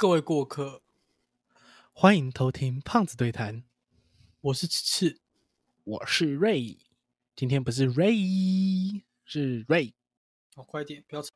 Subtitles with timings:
[0.00, 0.80] 各位过客，
[1.92, 3.64] 欢迎偷听胖子对谈，
[4.40, 5.18] 我是赤赤，
[5.84, 6.78] 我是瑞。
[7.36, 8.16] 今天不是瑞，
[9.26, 9.92] 是瑞，
[10.56, 11.28] 哦，快点，不要吵，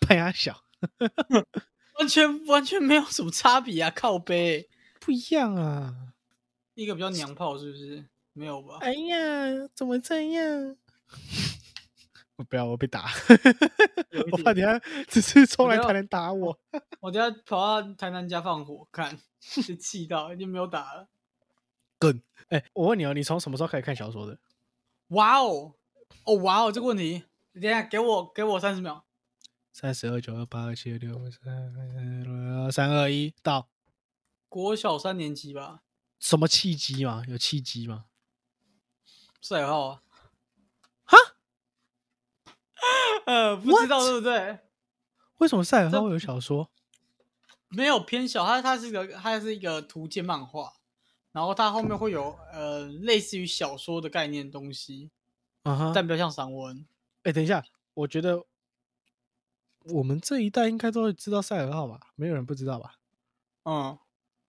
[0.00, 0.64] 拍他小，
[2.00, 6.14] 完全完全没有什么差别啊，靠背，不一样啊。
[6.74, 8.04] 一个比较娘炮，是不是？
[8.32, 8.78] 没有吧？
[8.80, 9.16] 哎呀，
[9.76, 10.76] 怎么这样？
[12.40, 13.10] 我不要，我被打，
[14.32, 16.58] 我怕点等下只是冲来我不要才能打我。
[17.00, 19.18] 我等下跑到台南家放火，看，
[19.62, 21.06] 就气到已经没有打了。
[21.98, 22.22] 滚！
[22.48, 24.38] 哎，我问你哦，你从什么时候开始看小说的？
[25.08, 25.74] 哇哦，
[26.24, 29.04] 哦哇哦，这个问题，等下给我给我三十秒。
[29.70, 33.68] 三十二九二八二七二六三三二一到。
[34.48, 35.82] 国小三年级吧，
[36.18, 37.22] 什么契机吗？
[37.28, 38.06] 有契机吗？
[39.42, 40.02] 赛尔号啊。
[41.04, 41.18] 哈？
[43.26, 44.58] 呃，不知道对不对？
[45.38, 46.70] 为什么赛尔号会有小说？
[47.68, 50.72] 没有偏小，它它是一个它是一个图鉴漫画，
[51.32, 55.10] 然后它后面会有呃类似于小说的概念的东西，
[55.62, 55.92] 啊哈！
[55.94, 56.84] 但比较像散文。
[57.22, 57.62] 哎，等一下，
[57.94, 58.44] 我觉得
[59.84, 62.00] 我们这一代应该都会知道赛尔号吧？
[62.16, 62.94] 没有人不知道吧？
[63.64, 63.98] 嗯，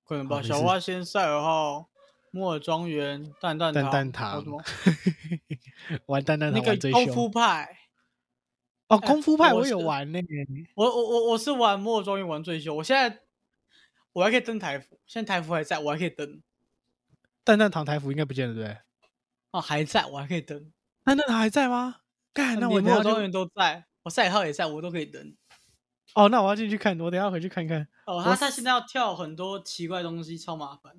[0.04, 0.42] 可能吧。
[0.42, 1.90] 小花仙、赛尔号、
[2.32, 4.44] 摩尔庄园、蛋蛋蛋蛋糖
[6.08, 7.78] 玩蛋蛋那个功夫凶派。
[8.92, 10.20] 哦，哎功夫派我有玩呢。
[10.76, 13.22] 我我我我是玩摩尔庄园玩最凶，我现在
[14.12, 16.42] 我还可以登台服，现在台服还在，我还可以登
[17.46, 18.78] 蛋蛋堂台服应该不见了，对不对？
[19.52, 20.72] 哦，还在，我还可以登。
[21.06, 22.02] 蛋蛋堂还在吗？
[22.34, 25.34] 干，那我等下就连摩尔庄园都在，我赛尔号也在，我都可以登。
[26.14, 27.88] 哦，那我要进去看，我等下回去看看。
[28.06, 30.94] 哦，他他现在要跳很多奇怪东西，超麻烦。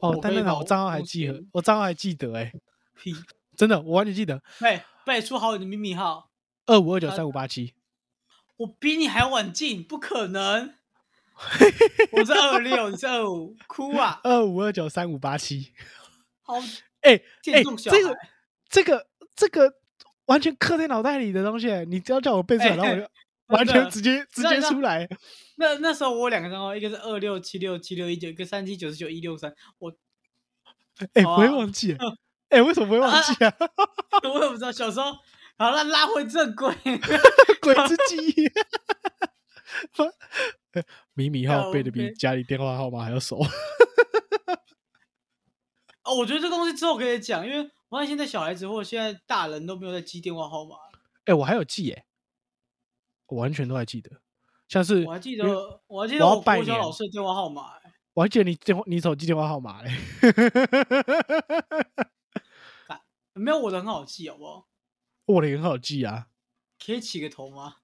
[0.00, 2.52] 哦，蛋蛋糖我账号还记得，我账号还记得，哎，
[2.94, 3.12] 屁，
[3.56, 6.30] 真的，我完全记得，背背出好你的秘密号，
[6.66, 7.74] 二五二九三五八七。
[8.56, 10.74] 我比你还要晚进，不可能。
[12.12, 14.20] 我是二六，你是二五，哭啊！
[14.24, 15.72] 二五二九三五八七。
[16.42, 16.54] 好
[17.02, 18.16] 哎哎见，重小这个。
[18.68, 19.06] 这个
[19.36, 19.72] 这个
[20.24, 23.06] 完全刻在脑袋里的东西，你只要叫我背出来，哎然后我就
[23.54, 25.08] 完全直接直接出来。
[25.56, 29.54] 那那时候我有两个账号，一个是二六七六七六一九，一个三七九十九一六三。
[29.78, 29.92] 我
[31.14, 31.96] 哎，好不会啊忘记。
[32.48, 33.54] 哎，为什么不会忘记啊？
[34.24, 35.16] 我也不知道，小时候
[35.58, 36.74] 好了，拉回正轨。
[37.62, 38.50] 鬼之记忆。
[41.14, 43.40] 迷你号背的比背家里电话号码还要熟。
[46.04, 50.76] 哦，我觉得这东西之后可以讲，因为我发现现在小孩子或者现在大人都没有在记电话号码。
[51.24, 52.04] 哎，我还有记哎，
[53.26, 54.10] 我完全都还记得，
[54.68, 55.44] 像是我还记得，
[55.88, 57.92] 我还记得我国小老师的电话号码、欸。
[58.12, 59.90] 我还记得你电话你手机电话号码嘞。
[63.32, 64.66] 没有我的很好记，好不好？
[65.26, 66.28] 我的也很好记啊，
[66.84, 67.76] 可以起个头吗？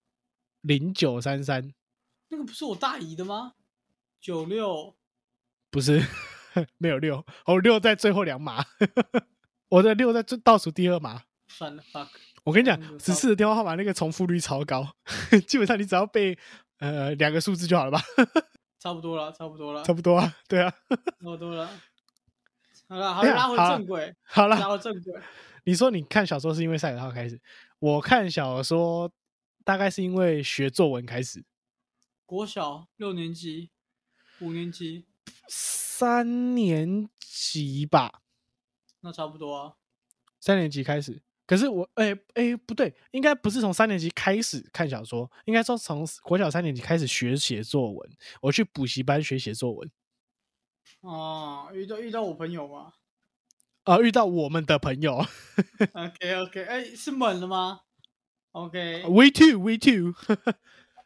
[0.62, 1.72] 零九三三
[2.28, 3.54] 那个不是我大姨的吗？
[4.20, 4.94] 九六
[5.70, 6.00] 不是
[6.78, 8.64] 没有六，哦六在最后两码，
[9.68, 11.22] 我的六在最倒数第二码。
[11.48, 12.08] 算了，fuck。
[12.44, 14.96] 我跟你讲嗯，十四的电话号码那个重复率超高，
[15.46, 16.38] 基本上你只要背
[16.78, 18.00] 呃两个数字就好了吧？
[18.78, 20.70] 差不多了，差不多了，差不多啊，对啊。
[20.70, 21.68] 差不多了。
[22.88, 25.20] 好了，好了，拉回正轨，好了拉了，回正轨。
[25.64, 27.40] 你说你看小说是因为赛尔号开始，
[27.78, 29.10] 我看小说
[29.64, 31.44] 大概是因为学作文开始，
[32.26, 33.70] 国小六年级、
[34.40, 35.06] 五年级，
[35.48, 38.22] 三年级吧，
[39.00, 39.76] 那差不多啊。
[40.40, 41.22] 三年级开始。
[41.44, 48.10] 可是我，哎、哎、不对，应该不是从三年级开始看小说，应该说从国小三年级开始学写作文。
[48.40, 49.90] 我去补习班学写作文，
[51.00, 52.94] 哦，遇到遇到我朋友吗
[53.84, 55.24] 啊、遇到我们的朋友
[55.92, 57.80] ？OK OK，哎，是猛了吗
[58.52, 60.14] ？OK，，we too，we too，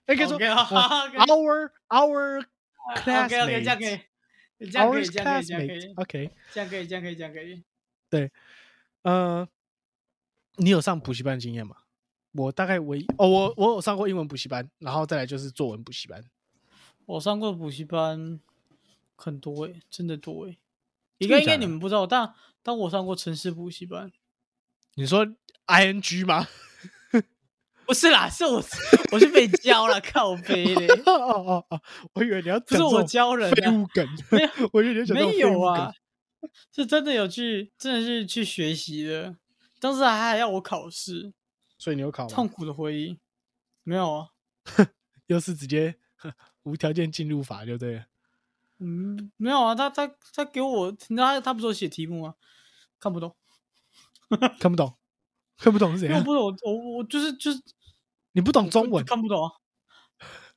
[0.09, 0.76] 应该 说 OK，呃好
[1.06, 2.44] ，OK our our
[2.97, 3.64] OK OK，这样可以，
[4.70, 5.75] 这样可以，这样可以，这样可。
[5.75, 7.62] 以，OK，这样可以，这样可以，这样可以。
[8.10, 8.31] 对
[9.03, 9.48] 呃，
[10.56, 11.76] 你有上补习班经验吗？
[12.32, 16.23] 我大概唯一哦，我我有上过英文补习班，然后再来就是作文补习班。
[17.06, 18.38] 我上过补习班
[19.17, 20.58] 很多诶、真的多诶、
[21.18, 24.10] 应该应该你们不知道，但但我上过城市补习班，
[24.94, 25.26] 你说
[25.66, 26.46] ing 吗？
[27.86, 28.62] 不是啦，是我
[29.12, 31.80] 我是被教了，靠背嘞，哦哦哦，
[32.14, 35.92] 我以为你要不是我教人的，废物梗，没有我以为你要讲这种没有啊。，
[36.72, 39.36] 是真的有去，真的是去学习的，
[39.78, 41.32] 当时还还要我考试，
[41.78, 42.34] 所以你有考吗？
[42.34, 43.18] 痛苦的回忆，
[43.84, 44.28] 没有啊，
[45.28, 45.94] 又是直接
[46.64, 48.06] 无条件进入法就对了。
[48.78, 52.34] 嗯，没有啊，他他他给我，你知道他他不是有写题目吗？
[53.00, 53.34] 看不懂，
[54.61, 54.94] 看不懂，
[55.58, 56.19] 看不懂是怎样？
[56.20, 57.61] 因为我不懂，我我就是就是
[58.32, 59.52] 你不懂中文，看不懂啊，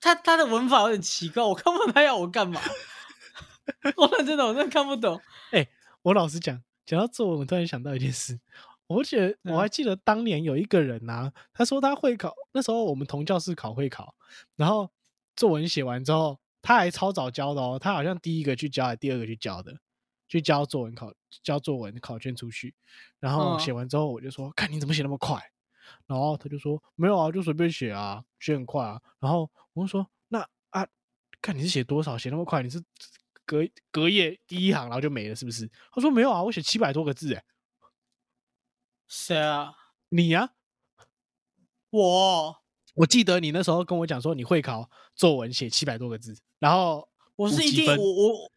[0.01, 2.59] 他他的文法有点奇怪，我看不懂他要我干嘛。
[3.97, 5.21] 我认真的，我真的看不懂。
[6.01, 8.39] 我老实讲，讲到作文，我突然想到一件事，
[8.87, 14.15] 我觉得嗯我还记得当年有一个人呐、他说他会考，那时候我们同教室考会考，
[14.55, 14.89] 然后
[15.35, 19.73] 作文写完之后，他还超早交的哦，他好像第一个去交，还第二个去交的，
[20.27, 21.13] 去交作文考
[21.43, 22.73] 交作文考卷出去，
[23.19, 23.59] 然后嗯。
[23.59, 25.41] 写完之后，我就说，看你怎么写那么快，
[26.07, 30.39] 然后他就说没有啊，就随便写啊，写很快啊，然后我就说那
[30.69, 30.87] 啊，
[31.41, 32.83] 看你是写多少，写那么快，你是
[33.45, 33.59] 隔
[33.91, 35.69] 隔夜第一行然后就没了是不是？
[35.91, 37.43] 他说没有啊，我写七百多个字哎，
[39.07, 39.73] 谁啊？
[40.09, 40.53] 你呀、
[41.89, 42.58] 我
[42.99, 47.07] 我记得你那时候跟我讲说你会考作文写七百多个字，然后
[47.37, 48.51] 我是一定我我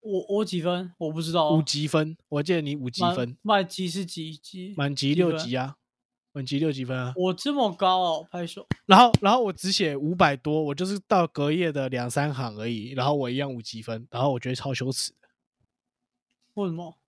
[0.00, 0.92] 我我几分？
[0.98, 1.52] 我不知道。
[1.52, 4.74] 五级分，我记得你五级分，满级是几级？
[4.76, 5.76] 满级六级啊，
[6.32, 7.14] 满级六级分啊。
[7.16, 8.66] 我这么高哦，拍手。
[8.84, 15.28] 然后然后我只写五百多，我就是到隔夜的两三行而已，然后我一样五级分，然后我觉得超羞耻的。
[16.54, 16.98] 为什么？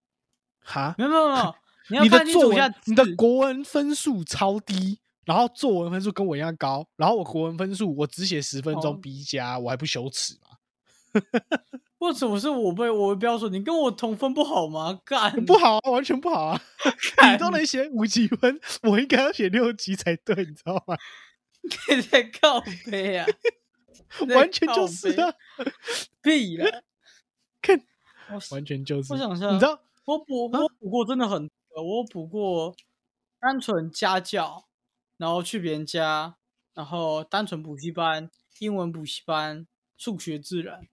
[0.61, 1.55] 哈，没有没有没 有，
[1.91, 10.57] 你要你的看清楚一下作文，你的字国文分数超低，然后作文分数跟我一样高，然后我国文分数我只写十分钟哦 B 加，我还不羞耻吗？
[11.99, 13.51] 为什么是我被我被标准？
[13.53, 15.01] 你跟我同分不好吗？
[15.05, 16.61] 干不好啊，完全不好啊！
[17.33, 20.97] 你都能写五级分，我应该要写六级才对，你知道吗？
[21.89, 22.61] 你在靠
[22.91, 23.27] 背啊！
[24.35, 25.35] 完全就是靠啊，
[26.21, 26.83] 背屁了。
[27.63, 27.81] 看
[28.51, 29.13] 完全就是。
[29.13, 32.75] 我想一下你知道我补啊我补过真的很，我有补过
[33.41, 34.67] 单纯家教，
[35.17, 36.37] 然后去别人家，
[36.73, 39.67] 然后单纯补习班、英文补习班、
[39.97, 40.89] 数学、自然。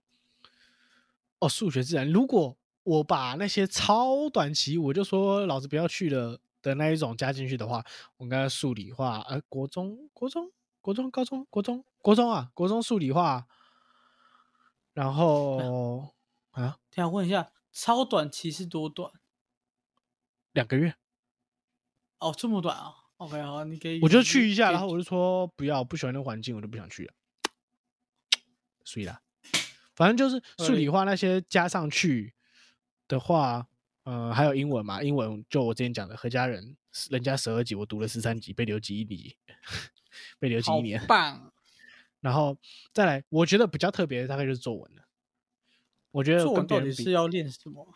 [1.39, 7.83] 哦，数学自然，如果我把那些超短期，我就说老子不要去了的那一种加进去的话，
[8.17, 10.51] 我应该数理化，呃，国中、国中、
[10.81, 13.47] 国中、高中、国中、国中啊，国中数理化，
[14.93, 16.13] 然后
[16.51, 19.11] 啊，等一下问一下，超短期是多短？
[20.51, 20.95] 两个月，
[22.19, 27.13] 哦，这么短啊？OK，好，你可以，我就去一下，然后我就说不要，不喜欢那个环境，我就不想去了，
[28.83, 29.21] 所以啦，
[29.95, 32.33] 反正就是数理理化那些加上去
[33.07, 33.67] 的话，
[34.05, 36.75] 呃，还有英文嘛，英文就我之前讲的何家人，
[37.11, 39.35] 人家十二级，我读了十三级，被留级一年，
[40.39, 41.53] 被留级一年，棒。
[42.21, 42.57] 然后
[42.91, 45.03] 再来，我觉得比较特别的大概就是作文了。
[46.11, 47.87] 我觉得作文到底是要练什么？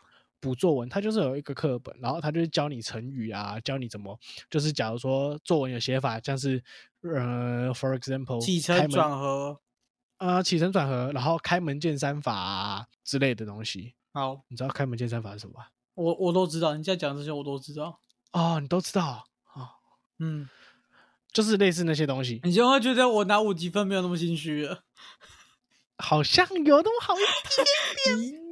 [0.46, 4.16] 补作文，它就是有一个课本，然后它就是教你成语啊，教你怎么，
[4.48, 6.64] 就是假如说作文有写法，像是
[7.02, 9.60] 呃，for example，起承转合。
[10.20, 13.96] 呃，起承转合，然后开门见山法啊之类的东西。
[14.14, 15.72] 好，你知道开门见山法是什么吧？
[15.96, 18.00] 我我都知道，你在讲这些我都知道。
[18.32, 19.26] 哦，你都知道啊、
[19.56, 19.70] 哦，
[20.20, 20.48] 嗯，
[21.34, 24.84] 就是类似那些东西，你就会觉得我拿五级分没有那么心虚了。
[25.98, 28.45] 好像有那么好一点点。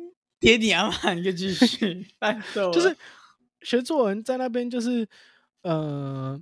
[0.43, 2.05] 爹你阿妈， 你就继续。
[2.73, 2.95] 就是
[3.61, 5.07] 学作文在那边就是
[5.61, 6.37] 呃，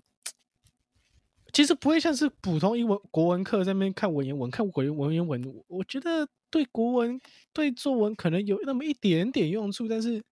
[1.53, 7.21] 其实不会像是普通英文国文课在那边看文言文，看文言文言文，我觉得对国文
[7.53, 10.24] 对作文可能有那么一点点用处，但是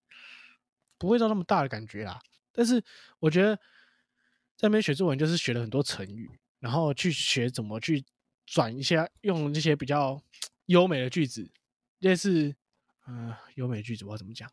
[0.97, 2.19] 不会到那么大的感觉啦。
[2.51, 2.83] 但是
[3.19, 3.55] 我觉得
[4.57, 6.27] 在那边学作文就是学了很多成语，
[6.59, 8.03] 然后去学怎么去
[8.47, 10.19] 转一下用这些比较
[10.65, 11.47] 优美的句子，
[11.99, 12.55] 类似
[13.09, 14.49] 呃优美句子，我要怎么讲？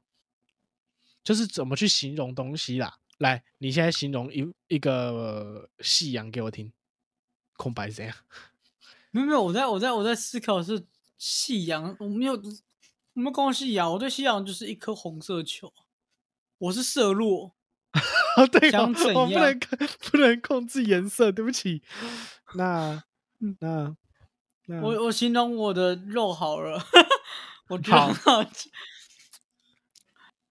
[1.23, 2.99] 就是怎么去形容东西啦。
[3.19, 6.73] 来，你现在形容一一个夕阳给我听，
[7.57, 8.17] 空白是怎样？
[9.11, 10.87] 没有没有，我在我在我在思考的是
[11.19, 15.73] 夕阳，我没有我没有光夕阳，我对夕阳就是一颗红色球，
[16.59, 17.57] 我是色弱，
[18.37, 21.83] 哦，对哦，想怎我不能控不能控制颜色，对不起。
[22.55, 23.03] 那
[23.61, 23.97] 那
[24.67, 26.79] 那我我形容我的肉好了，
[27.69, 28.71] 我觉好得很好奇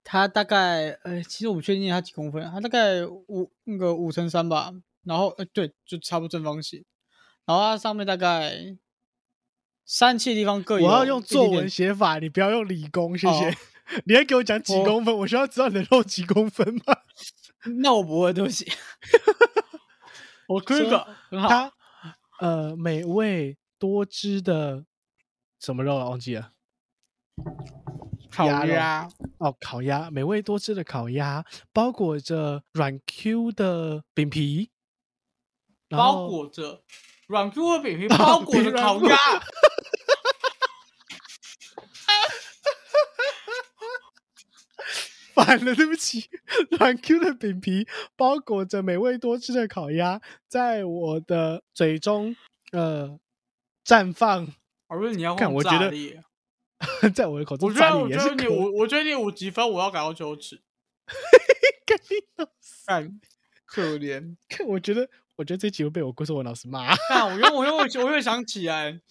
[0.04, 4.72] 他大概呃，其实我不确定他几公分，他大概五那个五乘三吧，
[5.04, 6.86] 然后呃对，就差不多正方形，
[7.46, 8.78] 然后它上面大概
[9.86, 13.50] 三七的地方各有我要用作文写法，你不要用理工，谢谢。
[13.50, 13.56] 哦
[14.06, 16.98] 你还给我讲几公分，我需要知道你的肉几公分吗？
[17.82, 18.66] 那我不会，对不起。
[20.50, 21.74] 我这说个很好，它
[22.40, 24.86] 呃美味多汁的
[25.60, 26.06] 什么肉啊？
[26.10, 26.55] 忘记了。
[28.32, 34.72] 烤鸭，哦，烤鸭，美味多汁的烤鸭，包裹着软 Q 的饼皮，
[35.90, 36.84] 包裹着
[37.28, 39.16] 软 Q 的饼皮， 哦包裹着烤鸭。
[45.34, 46.30] 反了，对不起，
[46.80, 52.36] 软 Q 的饼皮包裹着美味多汁的烤鸭，在我的嘴中，
[52.72, 53.20] 呃，
[53.86, 54.48] 绽放，
[54.88, 55.92] 我觉得你要看我觉得
[57.14, 58.48] 在我的口中我觉得，我觉得你是可以。
[58.48, 60.62] 五，我觉得你五级分，我要感到羞耻。
[61.86, 63.20] 干你老师干，
[63.66, 64.36] 可怜。
[64.50, 66.96] 看，我觉得，我觉得这集会被我郭作文老师骂。
[67.10, 67.76] 看，我又， 我又，
[68.06, 69.02] 我又想起来，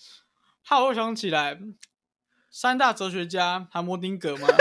[0.62, 1.58] 哈我又想起来，
[2.50, 4.48] 三大哲学家韩摩丁格吗？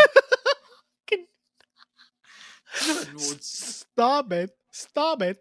[2.76, 3.86] 真的很逻辑。
[3.94, 5.38] Stop it, stop it！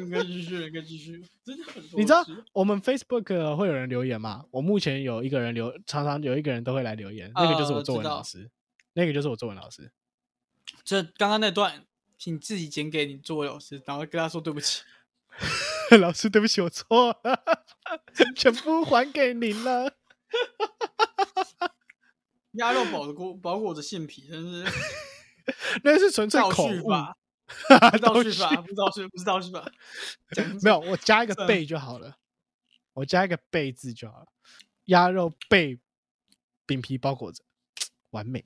[0.00, 1.98] 应该继续，应该继续，真的很多。
[1.98, 4.44] 你知道我们 Facebook 会有人留言吗？
[4.50, 8.50] 我目前有一个人留，常常有一个人都会来留言，那个就是呃我作文老师，
[8.92, 9.90] 那个就是我作文老师。
[10.84, 11.86] 这刚刚那段，
[12.18, 14.82] 请自己剪给你作文老师，然后跟他说对不起。
[15.98, 17.42] 老师，对不起，我错了，
[18.36, 19.96] 全部还给您了。
[22.52, 24.64] 鸭肉包裹包裹着性皮，真是
[25.82, 27.16] 那是纯粹倒口误，叙法，
[27.90, 29.70] 不是倒倒叙法，不是倒叙，不是倒叙法。
[30.30, 32.16] 讲 没有，我加一个贝就好了，
[32.94, 34.26] 我加一个贝字就好了。
[34.86, 35.78] 鸭肉被
[36.66, 37.44] 饼皮包裹着，
[38.10, 38.44] 完美。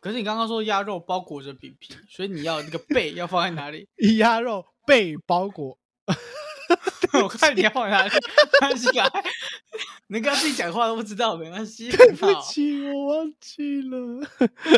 [0.00, 3.88] 可是你刚刚说鸭肉包裹着饼皮，所以你要那个背要放在哪里？
[4.18, 5.78] 鸭肉被包裹，
[7.22, 9.10] 我看你要放在哪里，没关系啊。
[10.08, 12.12] 你刚刚自己讲话都不知道，没关系，对。
[12.12, 14.26] 不起，我忘记了。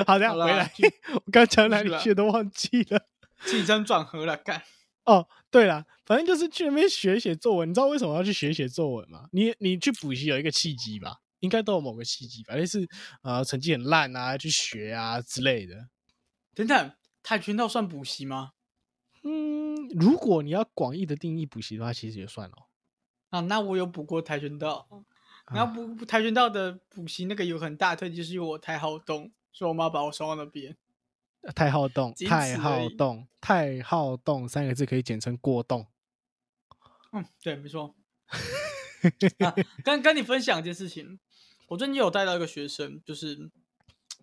[0.06, 0.73] 好的，好回来，
[1.14, 3.06] 我刚讲哪里去都忘记了。
[3.47, 4.62] 起承转合了，干。
[5.04, 7.68] 哦，对了，反正就是去那边学写作文。
[7.70, 9.25] 你知道为什么要去学写作文吗？
[9.32, 11.16] 你你去补习有一个契机吧？
[11.40, 12.54] 应该都有某个契机吧？
[12.54, 12.87] 类似
[13.23, 15.75] 呃成绩很烂啊，去学啊之类的。
[16.54, 16.92] 等等，
[17.23, 18.50] 跆拳道算补习吗？
[19.23, 22.67] 嗯，如果你要广义的定义补习的话，其实也算哦。
[23.31, 24.87] 啊，那我有补过跆拳道。
[25.47, 30.77] 然啊后补跆拳道的补习那个有很大的特点，就是因为我太好动，所以我妈把我送到那边。
[31.55, 35.87] 太好动，太好动，太好动三个字可以简称过动。
[37.12, 37.95] 嗯，对，没错。
[39.41, 41.19] 啊，跟跟你分享一件事情，
[41.69, 43.50] 我最近有带到一个学生，就是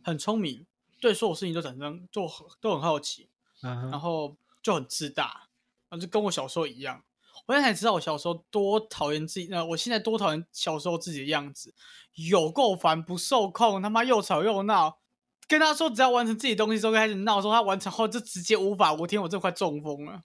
[0.04, 0.66] 很聪明，
[1.02, 3.28] 对所有事情都产生做很都很好奇，
[3.62, 5.48] 然后就很自大，
[5.88, 7.02] 然后就跟我小时候一样。
[7.46, 11.74] 我现在才知道我小时候多讨厌自己，那我现在多讨厌小时候自己的样子，
[12.16, 15.00] 有够烦，不受控，他妈又吵又闹。
[15.48, 20.24] 跟他说只要完成自己的东西之后开始闹，说他完成后就直接无法无天，我这快中风了。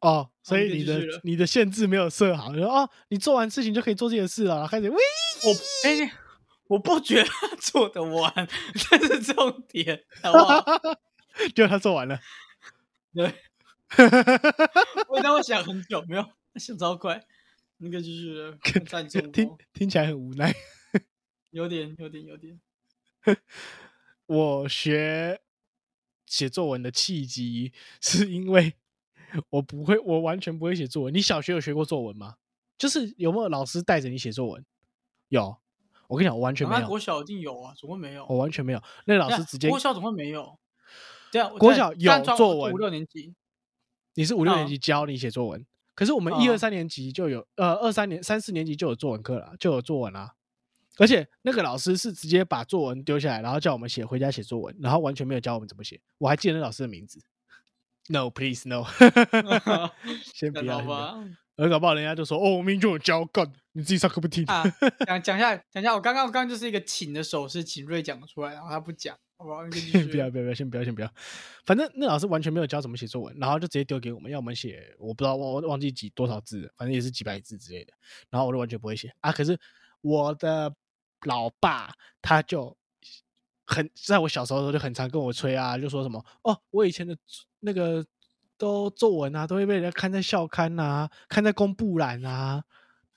[0.00, 6.12] 哦，所以你的你的限制没有设好，就说哦，你做完事情就可以做自己的事了，开始喂，我哎、
[6.66, 10.64] 我不觉得他做得完， 这是重点，好不好？
[11.54, 12.18] 就他做完了。
[13.14, 13.32] 对，
[15.08, 16.24] 我让我想很久，没有
[16.56, 17.24] 想超快，
[17.78, 18.56] 那个就是
[18.86, 20.54] 占中听风，听起来很无奈。
[21.50, 22.60] 有点有点有点。
[24.26, 25.40] 我学
[26.26, 28.74] 写作文的契机是因为
[29.50, 31.14] 我不会，我完全不会写作文。
[31.14, 32.36] 你小学有学过作文吗？
[32.78, 34.64] 就是有没有老师带着你写作文？
[35.28, 35.56] 有，
[36.08, 38.26] 我跟你讲，我完全没有，那国小一定有啊，怎么会没有？
[38.28, 38.82] 我完全没有。
[39.04, 40.58] 那老师直接国小怎么会没有？
[41.30, 43.34] 对啊，国小有作文五六年级，
[44.14, 45.64] 你是五六年嗯级教你写作文，
[45.94, 50.34] 可是我们一二嗯三年级就有，呃，二三年、三四年级就有作文课了，就有作文啦。
[50.98, 56.00] 而且那个老师是直接把作文丢下来，然后叫我们写回家写作文，然后完全没有教我们怎么写。
[56.18, 57.20] 我还记得那老师的名字。
[58.08, 58.84] No, please, no
[60.34, 60.82] 先不要。
[60.82, 61.14] 吧？
[61.56, 64.44] 而搞不好人家就说：“哦，我明明就有教，干你自己上课不听。
[64.46, 64.64] 啊，
[65.06, 69.46] 讲讲一下，讲一下，我刚刚刚刚就是一个请的手势，请瑞讲出来，然后他不讲，好
[70.10, 71.12] 不要不要不要，先不要先不要。
[71.64, 77.92] 反正那老师完全没有教怎么写作文，然后就直接丢给我们，要我们写，我不知道忘忘记几多少字，反正也是几百字之类的。
[78.30, 79.32] 然后我就完全不会写啊。
[79.32, 79.58] 可是
[80.00, 80.72] 我的
[81.22, 82.76] 老爸他就
[83.66, 87.16] 很在我小时候的时候就很常跟我吹啊，就说什么哦，我以前的
[87.60, 88.04] 那个
[88.56, 92.62] 都作文啊，都会被人家看在校刊啊，看在公布栏啊，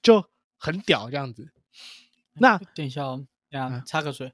[0.01, 1.51] 就很屌这样子。
[2.33, 4.33] 那等一下哦，等一下啊插个嘴，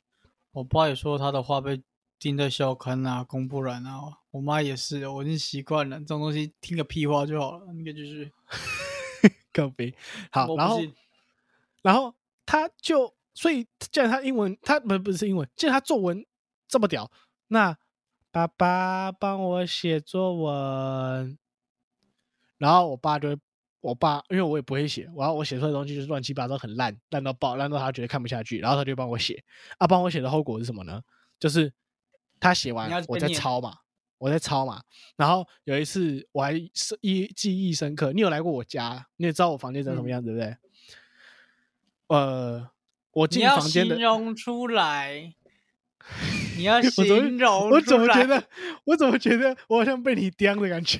[0.52, 1.82] 我爸也说他的话被
[2.20, 8.32] 钉在校刊啊、公布栏啊，我妈也是，我已经习惯了，这种东西听个屁话就好了，你可以继续。
[9.54, 9.94] 告别
[10.32, 10.80] 好，然后
[11.82, 12.16] 然后
[12.46, 16.26] 他就，所以既然他英文，他不不是英文，既然他作文
[16.70, 17.12] 这么屌，
[17.48, 17.78] 那
[18.32, 21.38] 爸爸帮我写作文，
[22.58, 23.38] 然后我爸就会，
[23.82, 29.44] 我爸因为我也不会写，然后我写出来的东西就是乱七八糟，很烂，烂到爆，烂到他觉得看不下去，然后他就帮我写，
[29.78, 31.02] 啊，帮我写的后果是什么呢？
[31.40, 31.74] 就是
[32.40, 33.76] 他写完我在抄嘛，
[34.20, 34.82] 我在抄嘛，
[35.18, 40.58] 然后有一次我还是一记忆深刻，你有来过我家，你也知道我房间长什么嗯样子，对不对？
[42.08, 42.70] 呃，
[43.14, 45.34] 我进房间的形，容出来，
[46.58, 48.44] 你要形 容我怎么觉得，
[48.86, 51.00] 我怎么觉得我好像被你刁的感觉？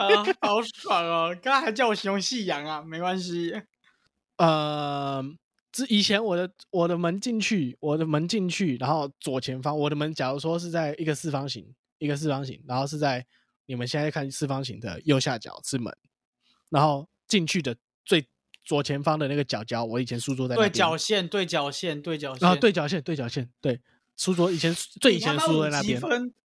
[0.00, 1.36] 啊， 好爽哦！
[1.42, 3.52] 刚刚还叫我形容夕阳啊，没关系。
[4.36, 5.24] 呃，
[5.72, 11.66] 之以前我的我的门进去，我的门进去，然后左前方，我的门假如说是在一个四方形，
[11.98, 13.24] 一个四方形，然后是在
[13.66, 15.92] 你们现在看四方形的右下角是门，
[16.70, 18.26] 然后进去的最
[18.64, 23.80] 左前方的那个角角，我以前书桌在那对角线，对角线，对角线，啊，对角线，对角线，对
[24.16, 26.00] 书桌以前最以前的书桌在那边，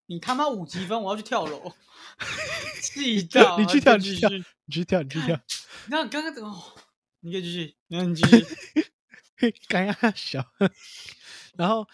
[0.08, 1.72] 你他妈五积分，我要去跳楼，
[2.82, 4.40] 气到你去跳，你去跳，你
[4.72, 5.40] 去跳， 你去跳，
[5.88, 6.76] 那刚刚怎么，
[7.22, 8.46] 你可以继续，那你继续。
[9.70, 10.46] 干呀小，
[11.56, 11.88] 然后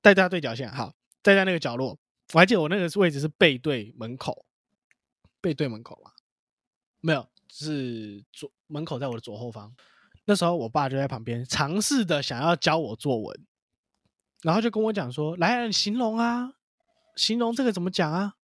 [0.00, 1.98] 带大对角线，好，带在那个角落。
[2.32, 4.46] 我还记得我那个位置是背对门口，
[5.42, 6.12] 背对门口嘛，
[7.00, 9.74] 没有，是左门口在我的左后方。
[10.24, 13.46] 那时候我爸就在旁边尝试的想要教我作文，
[14.46, 16.52] 然后就跟我讲说：“来，你形容啊，
[17.16, 18.34] 形容这个怎么讲啊？”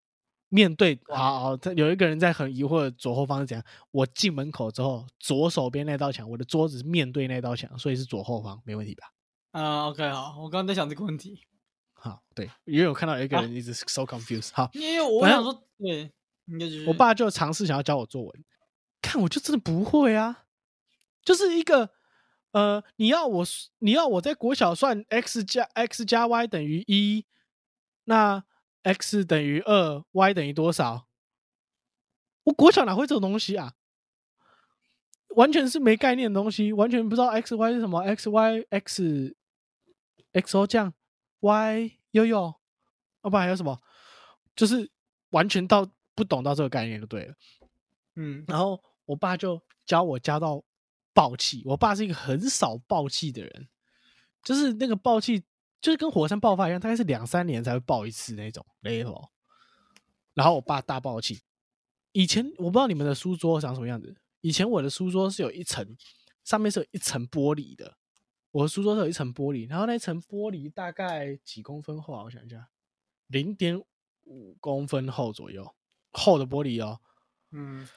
[0.50, 3.64] 面对，好好，他有一个人在很疑惑的左后方是怎样。
[3.92, 9.12] 我进门口之后，左手边那道墙，我的桌子是面对那道墙，所以是左后方，没问题吧？
[9.52, 11.40] 啊、o k 好，我刚刚在想这个问题，
[11.92, 14.50] 好，对，因为我看到有一个人一直 so confused。
[14.52, 16.12] 好，因为我想说，对。
[16.88, 18.44] 我爸就尝试想要教我作文，
[19.00, 20.46] 看我就真的不会啊，
[21.24, 21.90] 就是一个
[22.52, 23.44] 呃，你要我
[23.78, 27.26] 你要我在国小算 x 加 x 加 y 等于一，
[28.04, 28.44] 那
[28.82, 31.06] x 等于二，y 等于多少？
[32.44, 33.74] 我国小哪会这种东西啊？
[35.36, 39.36] 完全是没概念的东西，完全不知道 x y 是什么，x y x
[40.32, 40.92] x o 酱
[41.40, 42.54] y 悠悠，
[43.22, 43.80] 要不然还有什么？
[44.54, 44.90] 就是
[45.30, 47.34] 完全到不懂到这个概念就对了。
[48.16, 50.62] 嗯，然后我爸就教我加到
[51.12, 51.62] 爆气。
[51.64, 53.68] 我爸是一个很少爆气的人，
[54.42, 55.42] 就是那个爆气
[55.80, 59.30] 就是跟火山爆发一样，大概是两三年才会爆一次那种雷欧。
[60.34, 61.42] 然后我爸大爆气。
[62.12, 65.96] 以前我不知道你们的书桌长什么样子，以前我的书桌是有一层，
[66.44, 67.96] 上面是有一层玻璃的。
[68.50, 72.24] 我的书桌是有一层玻璃，然后那层玻璃大概几公分厚啊？
[72.24, 72.68] 我想一下，
[73.28, 73.82] 零点
[74.24, 75.74] 五公分厚左右，
[76.12, 77.00] 厚的玻璃哦。
[77.50, 77.88] 嗯，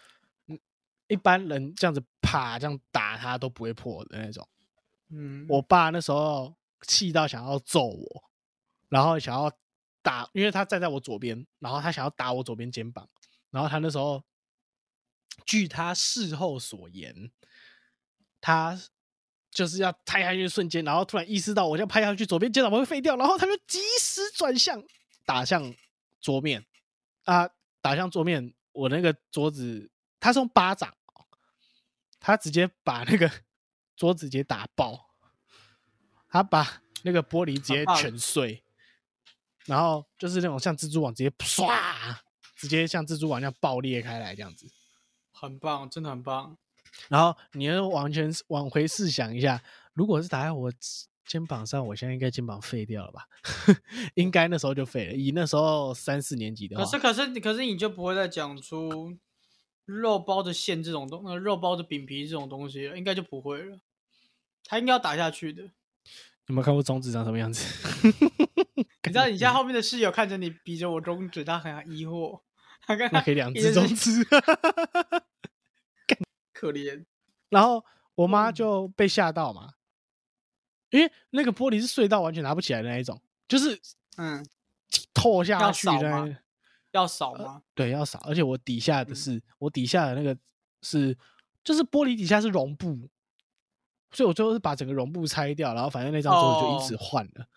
[1.08, 4.48] 一般人这样子啪这样打他都不会破的那种。
[5.10, 6.56] 嗯，我爸那时候
[6.88, 8.24] 气到想要揍我，
[8.90, 9.52] 然后想要
[10.02, 13.08] 打，因为他站在我左边，然后他想要打我左边肩膀，
[13.52, 14.24] 然后他那时候，
[15.46, 17.32] 据他事后所言，
[18.42, 18.80] 他
[19.52, 24.84] 就是要拍下去的瞬间，然后突然意识到我要拍下去，左边肩膀会废掉，然后他就及时转向
[25.24, 25.74] 打向
[26.20, 26.66] 桌面
[27.26, 30.94] 啊，打向桌面，我那个桌子他是用巴掌，
[32.20, 33.30] 他直接把那个
[33.96, 35.10] 桌子直接打爆，
[36.30, 38.64] 他把那个玻璃直接全碎，
[39.66, 42.16] 然后就是那种像蜘蛛网直接唰，
[42.56, 44.68] 直接像蜘蛛网那样爆裂开来这样子。
[45.32, 46.58] 很棒，真的很棒。
[47.10, 49.62] 然后你要完全往回试想一下，
[49.94, 50.72] 如果是打在我
[51.26, 53.28] 肩膀上，我现在应该肩膀废掉了吧？
[54.16, 55.14] 应该那时候就废了。
[55.14, 59.18] 以那时候三四年级的话，可是可是可是你就不会再讲出
[59.86, 63.80] 肉包的馅这种东，呃，肉包的饼皮这种东西了，应该就不会了。
[64.64, 65.64] 他应该要打下去的。
[66.48, 67.66] 有没有看过中指长什么样子？
[69.04, 72.42] 你知道你家后面的室友看着你比着我中指，他很疑惑，
[72.82, 74.24] 他刚那刚可以两只中指。
[76.54, 77.06] 可怜。
[77.50, 77.84] 然后
[78.16, 79.74] 我妈嗯就被吓到嘛，
[80.90, 83.80] 因为那个玻璃是碎到完全拿不起来的那一种，就是
[84.18, 84.46] 嗯，
[85.14, 86.38] 透下去的。
[86.96, 87.62] 要扫吗？
[87.74, 90.38] 对，要扫，而且我底下的嗯是、我底下的那个
[90.82, 91.18] 是，
[91.64, 93.10] 就是玻璃底下是绒布，
[94.12, 97.48] 所以我最后是把整个绒布拆掉，然后反正那张桌子就因此哦换了。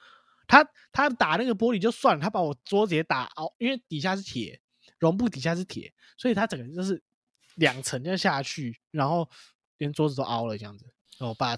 [0.46, 4.60] 他他打那个玻璃就算了，他把我桌子也打凹，因为底下是铁，
[4.98, 7.02] 绒布底下是铁，所以他整个就是
[7.56, 9.28] 两层就下去，然后
[9.76, 10.86] 连桌子都凹了这样子。
[11.18, 11.54] 然后我爸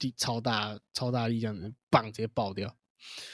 [0.00, 2.76] 力超大超大力这样子，棒直接爆掉。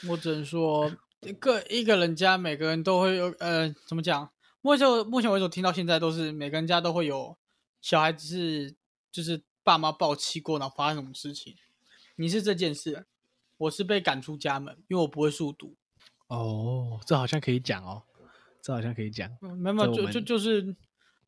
[0.07, 0.91] 我只能说，一
[1.33, 4.31] 个一个人家每个人都会有，呃，怎么讲？
[4.61, 7.37] 目前目前为止，我听到现在都是每个人家都会有
[7.81, 8.75] 小孩子是
[9.11, 11.55] 就是爸妈暴气过，然后发生什么事情。
[12.15, 13.05] 你是这件事，
[13.57, 15.75] 我是被赶出家门，因为我不会速读。
[16.27, 18.03] 哦，这好像可以讲哦，
[18.61, 19.29] 这好像可以讲。
[19.41, 20.75] 嗯没有没有，就就就是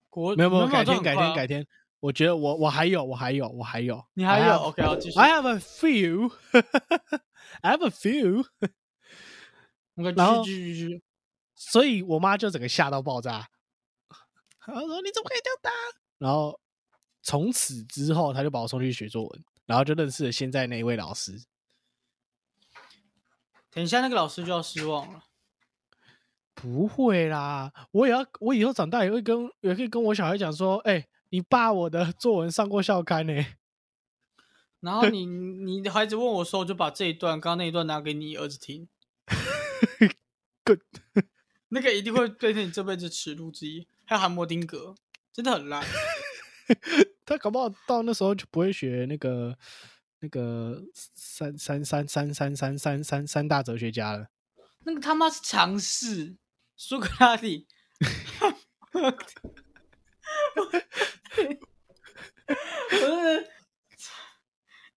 [0.10, 1.66] 国没有没有，改天改天改天，
[2.00, 6.32] 我觉得我我还有我还有我还有，你还有 OK，好继续 I have a few。
[7.62, 8.74] I have a few，OK，
[10.10, 10.44] 然后。
[11.54, 13.48] 所以我妈就整个吓到爆炸。
[14.58, 15.70] 她说：“你怎么可以这样打？”
[16.18, 16.60] 然后
[17.22, 21.34] 从此之后，她就把我送去学作文，然后就认识了现在那一位老师。
[23.70, 25.26] 等一下那个老师就要失望了。
[26.56, 33.46] 不会啦，我也要，我以后长大也会跟，也可以跟我小孩讲说：“哎、你爸我的 作文上过校刊呢、
[34.80, 38.88] 然后你你的孩子问我说，我就把这一段刚刚那一段拿给你儿子听。
[40.64, 40.80] Good
[41.70, 43.88] 那个一定会变成你这辈子耻辱之一。
[44.06, 44.96] 还有韩摩丁格，
[45.32, 45.84] 真的很烂。
[47.26, 49.58] 他搞不好到那时候就不会学那个
[50.20, 54.28] 那个三三三三三三三三三大哲学家了。
[54.84, 56.36] 那个他妈是尝试，
[56.76, 57.68] 苏格拉底。
[58.94, 59.02] 我
[62.90, 63.42] 真的，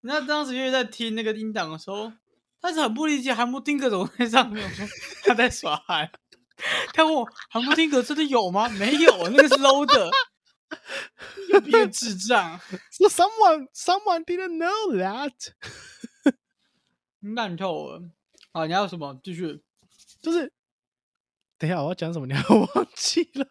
[0.01, 2.11] 你知道当时因为在听那个音档的时候，
[2.65, 4.87] 他是很不理解韩摩丁格怎么在上面，我说
[5.23, 6.11] 他在耍嗨。
[6.93, 8.67] 他问我韩摩丁格真的有吗？
[8.69, 10.09] 没有，那个是 low 的，
[11.53, 12.59] 有别智障。
[12.89, 15.31] So someone someone didn't know that，
[17.35, 18.01] 烂透了。
[18.53, 19.19] 啊，你还有什么？
[19.23, 19.61] 继续。
[20.21, 20.51] 就是
[21.59, 23.45] 等一下我要讲什么，你 还忘记了。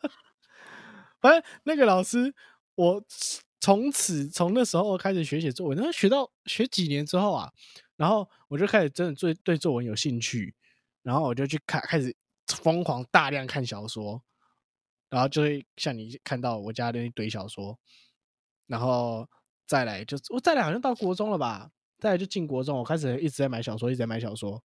[1.21, 2.35] 反正那个老师，
[2.75, 3.05] 我
[3.61, 7.53] 从此从那时候开始学写作文，然后学到学几年之后啊，
[7.97, 10.55] 然后我就开始真的对对作文有兴趣，
[11.03, 12.15] 然后我就去看，开始
[12.49, 14.23] 疯狂大量看小说，
[15.09, 17.79] 然后就会像你看到我家的那堆小说，
[18.67, 19.29] 然后
[19.67, 24.63] 再来就我再来好像到国中了吧，再来就进国中，我开始一直在买小说，一直在买小说。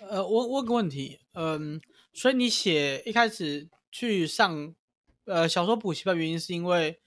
[0.00, 1.80] 呃，我问个问题，嗯，
[2.12, 4.74] 所以你写一开始去上
[5.24, 7.00] 呃小说补习班，原因是因为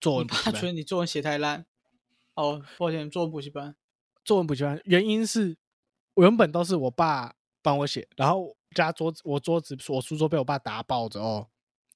[0.00, 1.66] 作文补习班爸觉得你作文写太烂。
[2.34, 3.76] 哦，抱歉，作文补习班。
[4.30, 5.56] 作文补习班，原因是
[6.14, 11.48] 我原本都是我爸帮我写，然后家桌子我桌子我书桌被我爸打爆之后，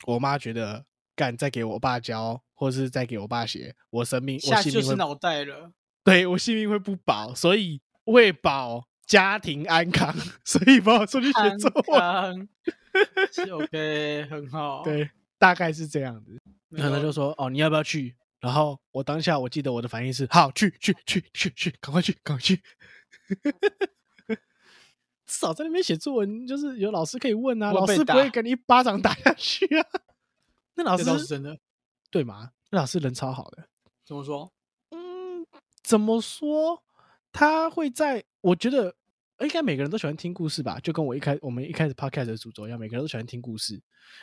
[0.04, 5.70] 我妈觉得敢再给我爸教，或是再给我爸写，我生命我下性命会就是脑袋了。
[6.02, 10.12] 对我性命会不保，所以为保家庭安康，
[10.44, 12.00] 所以把我送去写作文。
[12.00, 12.48] 文。
[13.30, 16.36] 是 OK，很好。，对，大概是这样子。
[16.68, 22.60] 没然后他就说：“哦，你要不要去？”然后我当下我记得我的反应是：“好，去去去去去，赶快去，赶快去。
[25.24, 29.86] ”至少在那边写作文，就是有老师可以问啊，老师不会给你一巴掌打下去啊。
[30.76, 31.58] 那老师真的。
[32.10, 32.50] 对吗？
[32.70, 33.66] 那老师人超好的。
[34.04, 34.52] 怎么说？
[34.90, 35.46] 嗯，
[35.82, 36.84] 怎么说？
[37.32, 38.94] 他会在，我觉得
[39.44, 43.80] 应该每个人都喜欢听故事吧，就跟我一开我们一开始 podcast 的主轴一样，每个人都喜欢听故事。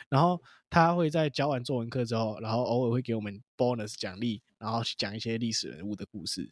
[0.08, 6.50] 然后他会在教完作文课之后，然后偶尔会给我们 bonus 奖励，然后去讲一些历史人物的故事。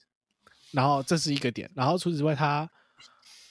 [0.72, 1.70] 然后这是一个点。
[1.74, 2.68] 然后除此之外，他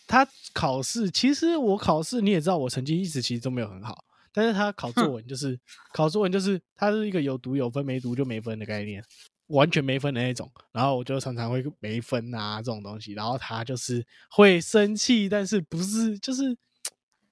[0.07, 4.05] 他考试，其实我考试你也知道，我成绩一直其实都没有很好。
[4.31, 5.59] 但是他考作文就是
[5.93, 9.03] 考作文就是他是一个有读有分，没读就没分的概念。
[9.49, 16.57] 完全没分的那种，然后我就常常会没分啊这种东西，然后他就是会生气，但是不是就是，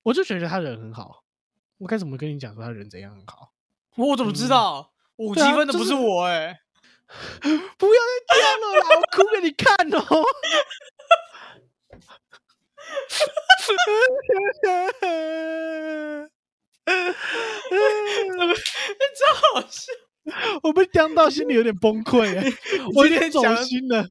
[0.03, 1.23] 我就觉得他人很好。
[1.77, 3.53] 我该怎么跟你讲说他人怎样很好？
[3.95, 4.93] 我怎么知嗯道？
[5.17, 6.59] 五积分的不是是我哎、
[7.77, 9.97] 不要再这样了啦，我哭给你看哦。
[19.17, 19.21] 超
[19.53, 19.91] 好笑！
[20.63, 22.51] 我被刁到，心里有点崩溃哎，
[22.95, 24.03] 我有点走心了，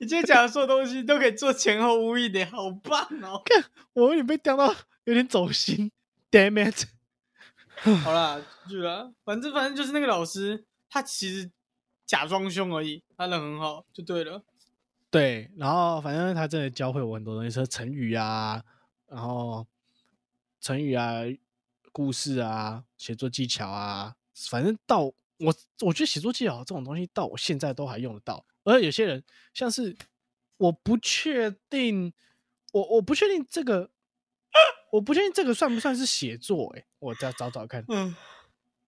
[0.00, 3.42] 你今天讲的所有东西都可以做前后呼应的，好棒哦！
[3.44, 5.90] 看我有点被刁到，有点走心。
[6.30, 6.84] Damn it！
[8.04, 11.50] 好啦，继续啦，反正反正就是那个老师，他其实
[12.04, 14.42] 假装凶而已，他人很好，就对了。
[15.10, 18.62] 对，然后反正他真的教会我很多东西，说成语啊，
[19.06, 19.66] 然后
[20.60, 21.22] 成语啊、
[21.92, 24.14] 故事啊、写作技巧啊，
[24.50, 28.44] 反正到我我觉得写作技巧这种东西到我现在都还用得到。
[28.64, 29.22] 而有些人
[29.54, 29.96] 像是
[30.56, 32.12] 我不确定，
[32.72, 33.90] 我我不确定这个，
[34.92, 36.86] 我不确定这个算不算是写作、欸？
[36.98, 37.84] 我再找找看。
[37.88, 38.14] 嗯，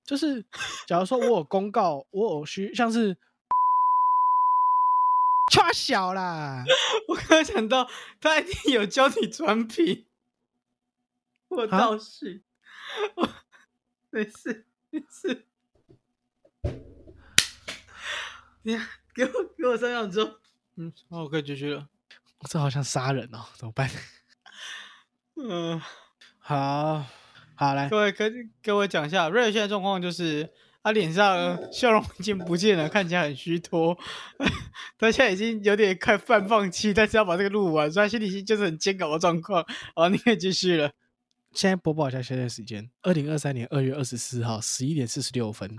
[0.04, 0.44] 就是
[0.86, 3.16] 假如说我有公告，我有需像是。
[5.50, 6.62] 差小啦，
[7.08, 10.06] 我刚刚想到他一定有教你转品，
[11.48, 12.44] 我啊倒是，
[13.16, 13.28] 我
[14.10, 15.48] 没事没事。
[18.62, 18.76] 你，
[19.14, 20.30] 给我给我三秒钟，
[20.76, 21.88] 嗯，好，我可以继续了。
[22.48, 23.88] 这好像杀人哦，怎么办？
[25.36, 25.80] 嗯，
[26.38, 27.04] 好，
[27.54, 30.50] 好来，各位跟各位讲一下，瑞尔现在状况就是
[30.82, 33.96] 他脸上笑容已经不见了，看起来很虚脱。
[34.98, 39.64] 他现在已经有点快半放弃，但是要把这个录完，所以他心里就是很煎熬的状况。
[39.94, 40.92] 好，你可以继续了。
[41.52, 45.78] 现在播报一下现在时间：二零二三年二月二十四号十一点四十六分。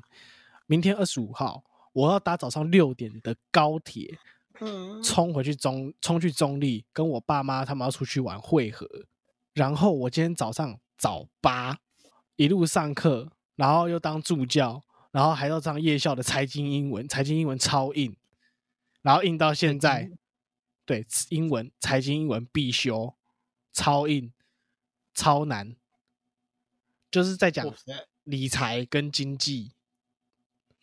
[0.66, 1.64] 明天二十五号，
[1.94, 4.18] 我要搭早上六点的高铁，
[4.60, 8.88] 嗯，冲回去中，冲去中立，跟我爸妈他们要出去玩汇合。
[9.54, 11.78] 然后我今天早上早八
[12.38, 18.16] 一路上课，然后又当助教，然后还要上夜校的财经英文，财经英文超硬。
[19.02, 20.18] 然后硬到现在经，
[20.86, 23.16] 对英文财经英文必修，
[23.74, 24.32] 超硬，
[25.14, 25.76] 超难，
[27.10, 27.66] 就是在讲
[28.24, 29.74] 理财跟经济，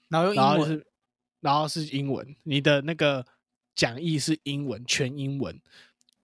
[0.09, 0.85] 然后用英文，
[1.41, 3.27] 然后是英文，你的那个
[3.75, 5.61] 讲义是英文，全英文，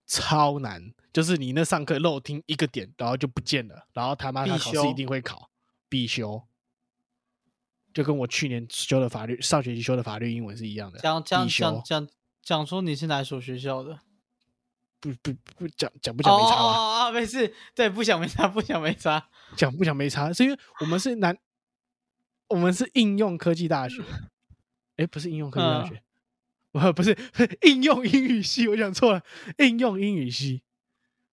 [0.07, 0.92] 超难。
[1.12, 5.50] 就是你那上课漏听一个点，然后就不见了，然后他妈他必修考试一定会考，
[5.88, 6.42] 必修。
[7.92, 12.09] 就跟我去年修的法律，上学期修的法律英文是一样的，讲讲讲讲
[12.42, 14.00] 讲说你是哪所学校的？
[14.98, 16.62] 不不不讲讲不不讲没差吧？
[16.62, 19.29] 哦哦哦，没事，对，不想没差，不想没差。
[19.55, 21.38] 讲不讲没差，是因为我们是南，
[22.48, 24.03] 我们是应用科技大学，
[24.96, 26.02] 哎，不是应用科技大嗯学，
[26.72, 27.16] 不不是
[27.62, 29.22] 应用英语系，我讲错了，
[29.59, 30.62] 应用英语系，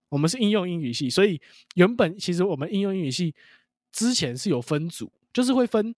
[0.10, 1.42] 我们是应用英语系，所以
[1.76, 3.34] 原本其实我们应用英语系
[3.92, 5.94] 之前是有分组，就是会分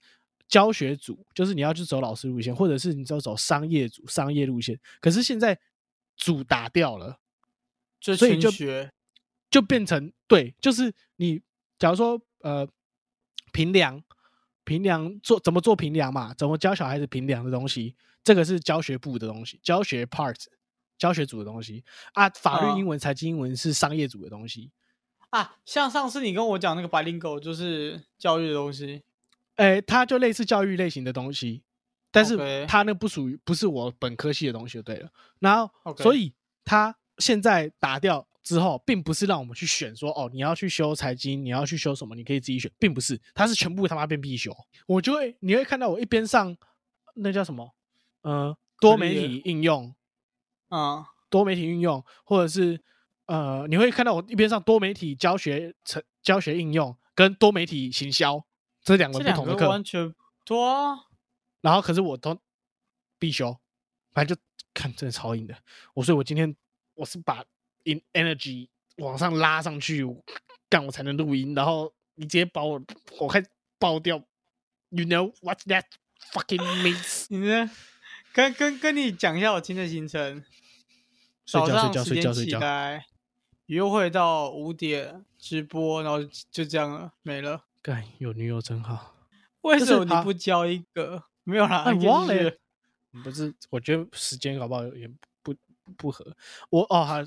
[0.47, 5.57] 教学组，就是你要去走老师路线，或者是你要走商业组、商业路线，可是现在
[6.15, 7.19] 组打掉了。
[7.99, 8.91] 就所以就学
[9.49, 11.41] 就变成对，就是你
[11.79, 12.67] 假如说呃
[13.53, 14.03] 评量
[14.63, 20.35] 评量做怎么做平量嘛，怎么教小孩子平量的东西，这个是教学部的东西，教学 part
[20.97, 24.71] 教学组的东西啊，法律、嗯英文、财经、英文是商业组的东西。
[25.31, 29.03] 啊，像上次你跟我讲那个白领狗，就是教育的东西。
[29.55, 31.63] 诶，它就类似教育类型的东西，
[32.11, 35.09] 但是它那不属于不是我本科系的东西就对了。
[35.39, 44.53] 然后所以它现在打掉之后，并不是让我们去选说哦，你要去修财经，你要去修什么，你可以自己选，并不是，它是全部他妈变必修。
[44.85, 46.55] 我就会你会看到我一边上
[47.15, 47.73] 那叫什么
[48.21, 49.95] 呃多媒体应用，
[50.67, 52.83] 啊，多媒体应用，或者是
[53.27, 58.45] 呃，你会看到我一边上多媒体教学成教学应用跟多媒体行销
[58.81, 60.97] 这两个门不同的课，完全多啊。
[61.61, 62.37] 然后可是我都
[63.17, 63.57] 必修，
[64.11, 64.41] 反正就
[64.73, 65.55] 看真的超硬的。
[65.93, 66.53] 我所以，我今天
[66.95, 67.41] 我是把
[67.85, 68.67] in energy
[68.97, 70.05] 往上拉上去，
[70.69, 71.53] 干我才能录音。
[71.55, 72.81] 然后你直接把我
[73.19, 73.43] 我开
[73.79, 74.17] 爆掉
[74.89, 75.85] ，you know what that
[76.31, 77.25] fucking means？
[77.31, 77.69] 你呢？
[78.33, 80.43] 跟跟跟你讲一下我今天的行程。
[81.45, 82.59] 睡觉早上睡觉十点起睡觉睡觉。
[82.59, 83.05] 来，
[83.65, 87.65] 约会到五点直播，然后就这样了，没了。
[87.81, 89.13] 干有女友真好。
[89.61, 91.25] 为什么你不交一个？
[91.43, 92.59] 没有啦，哎，你可以继续忘了耶，
[93.23, 95.53] 不是，我觉得时间搞不好有点不
[95.97, 96.35] 不合。
[96.69, 97.17] 我哦，好，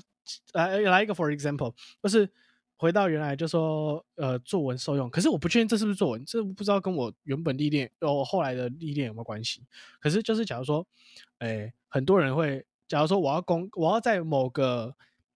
[0.53, 2.29] 来来一个 for example，就是
[2.75, 9.65] 回到原来就说呃作文受用，可是我不确定这是不是作文，这不知道跟我原本历练哦后来的历练有没有关系。
[9.99, 10.85] 可是就是假如说，
[11.39, 14.95] 哎，很多人会，假如说我要公，我要在某个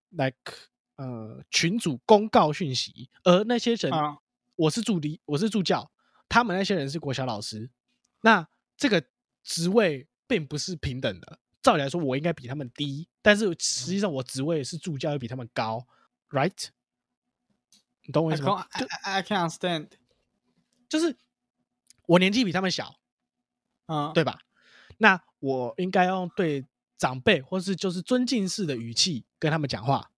[0.09, 0.53] like
[0.97, 4.17] 呃群组公告讯息，而那些人、啊
[4.57, 5.89] 我是助理，我是助教，
[6.29, 7.71] 他们那些人是国小老师，
[8.21, 9.03] 那这个
[9.43, 11.39] 职位并不是平等的。
[11.61, 15.87] 照理来说，我应该比他们低，但是实际上我职位是助教，又比他们高
[16.29, 16.69] ，right？
[18.03, 19.89] 你懂我意思吗？I I I can understand。
[20.89, 21.15] 就是
[22.07, 22.99] 我年纪比他们小，
[23.85, 24.41] 嗯，对吧？
[24.97, 26.65] 那我应该要用对
[26.97, 30.11] 长辈或是就是尊敬式的语气跟他们讲话。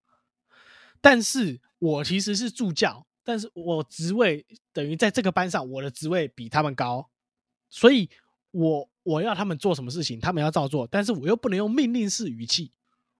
[1.02, 7.10] 但是我其实是助教，但是我职位等于在这个班上，我的职位比他们高，
[7.70, 8.10] 所以
[8.54, 12.72] 我我要他们做什么事情，他们要照做，但是我又不能用命令式语气，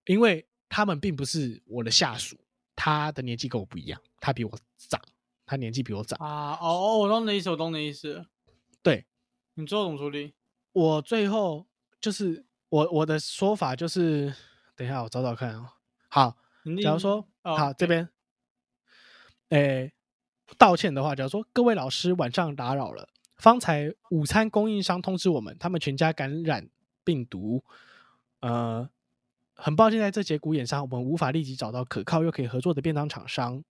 [0.06, 2.38] 因为他们并不是我的下属，
[2.76, 5.02] 他的年纪跟我不一样，他比我长，
[5.46, 8.26] 他年纪比我长，啊，哦哦，我懂你的意思，我懂你的意思。
[8.84, 9.06] 对，
[9.56, 10.34] 你最后怎么处理？
[10.72, 11.66] 我最后
[12.00, 14.34] 就是我我的说法就是，
[14.76, 15.68] 等一下我找找看哦。
[16.10, 16.38] 好，
[16.84, 18.08] 假如说、哦好这边，
[19.50, 19.94] 诶，
[20.58, 26.70] 道歉的话，假如说各位老师晚上打扰了，方才午餐供应商通知我们，他们全家感染
[27.04, 27.64] 病毒，
[28.40, 28.90] 呃，
[29.54, 33.64] 很抱歉在这节骨眼上，我们无法立即找到可靠又可以合作的便当厂商。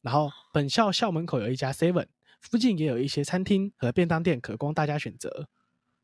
[0.00, 2.06] 然后本校校门口有一家 Seven，
[2.40, 5.48] 附近也有一些餐厅和便当店可供大家选择。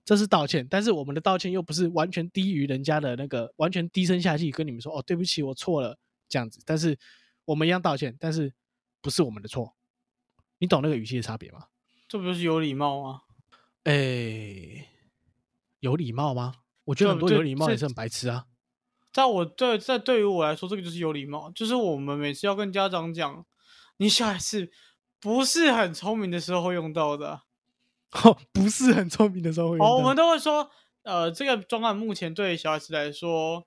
[0.05, 6.61] 这是道歉，但是我们的道歉又不是完全低于人家的那个，完全低声下气跟你们说哦，对不起，我错了这样子。
[6.65, 6.97] 但是
[7.45, 8.55] 我们一样道歉，但是
[9.03, 9.75] 不是我们的错，
[10.59, 11.67] 你懂那个语气的差别吗？
[12.09, 13.21] 这不就是有礼貌吗？
[13.85, 14.89] 诶，
[15.81, 16.55] 有礼貌吗？
[16.85, 18.47] 我觉得很多有礼貌这也是很白痴啊。
[19.13, 23.45] 在我对在对于我来说，这个就是有礼貌，就是我们每次要跟家长讲，
[23.99, 24.71] 你小孩子
[25.21, 27.43] 不是很聪明的时候会用到的啊。
[28.13, 30.71] 哦， 不是很聪明的时候会用哦，我们都会说，
[31.03, 33.67] 呃，这个专案目前对小孩子来说，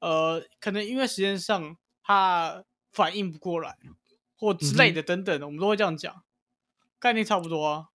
[0.00, 3.76] 呃，可能因为时间上他反应不过来，
[4.36, 6.22] 或之类的等等的，我们都会这样讲，
[7.06, 7.90] 概念差不多啊。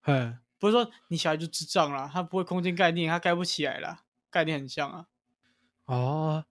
[0.00, 5.06] 哎，不是说你小孩就智障了，他不会空间概念，他盖不起来了，概念很像啊。
[5.84, 6.44] 哦，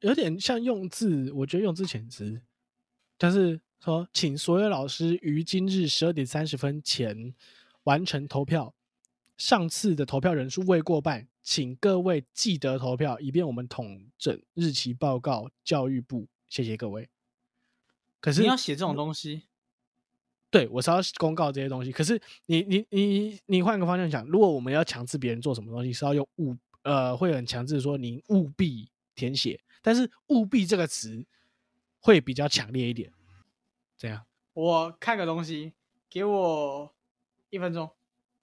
[0.00, 2.42] 有点像用字，我觉得用字遣词，
[3.16, 7.34] 但是说，请所有老师于今日十二点三十分前
[7.84, 8.74] 完成投票。
[9.38, 16.28] 上次的投票人数未过半，请各位记得投票，以便我们统整日期报告教育部。
[16.48, 17.08] 谢谢各位。
[18.20, 19.44] 可是你要写这种东西，
[20.50, 21.90] 对我是要公告这些东西。
[21.92, 31.26] 可是你你你你换个方向想，如果我们要强制别人做什么东西，是要用务呃会很强制说您务必填写，但是务必这个词
[32.00, 33.12] 会比较强烈一点。
[33.98, 35.72] 这样，我看个东西，
[36.08, 36.94] 给我
[37.50, 37.90] 一分钟，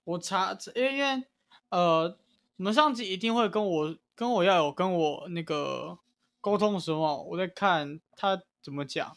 [0.04, 1.24] 我查，因为因为
[1.70, 2.18] 呃，
[2.58, 5.98] 我们上级一定会跟我跟我要有跟我那个
[6.42, 9.16] 沟通的时候，我在看他怎么讲。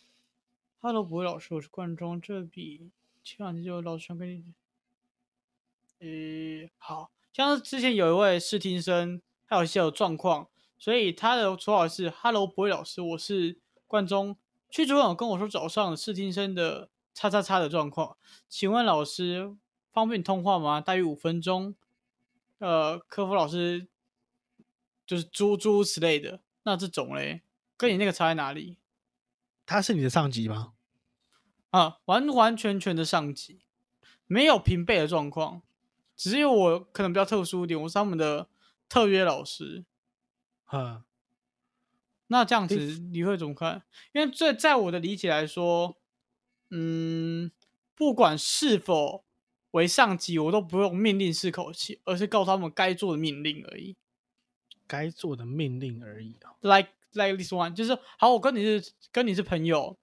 [0.88, 2.92] Hello，不会老师，我是冠中，这笔
[3.24, 4.54] 前两天就老师跟你，
[5.98, 14.36] 呃，好像之前有一位试听生，他有一些有状况，所以他的绰号是 Hello，不会老师，我是冠中。
[14.70, 18.16] 区主管跟我说早上试听生的叉叉叉的状况，
[18.48, 19.56] 请问老师
[19.90, 20.80] 方便通话吗？
[20.80, 21.74] 大约五分钟。
[22.58, 23.88] 呃，客服老师
[25.04, 27.42] 就是猪猪之类的，那这种嘞，
[27.76, 28.76] 跟你那个差在哪里？
[29.66, 30.74] 他是你的上级吗？
[31.76, 33.60] 啊，完完全全的上级，
[34.26, 35.60] 没有平辈的状况，
[36.16, 38.48] 只有我可能比较特殊一点，我是他们的
[38.88, 39.84] 特约老师。
[40.72, 41.04] 嗯，
[42.28, 42.76] 那这样子
[43.12, 43.82] 你会怎么看？
[44.14, 45.98] 因为这在我的理解来说，
[46.70, 47.52] 嗯，
[47.94, 49.26] 不管是否
[49.72, 53.96] 为上级，我都不用命令式口气，而是告诉他们该做的命令而已。
[54.86, 56.56] 该做的命令而已啊。
[56.62, 59.98] Like like this one，就是好，我跟你是跟你是朋友，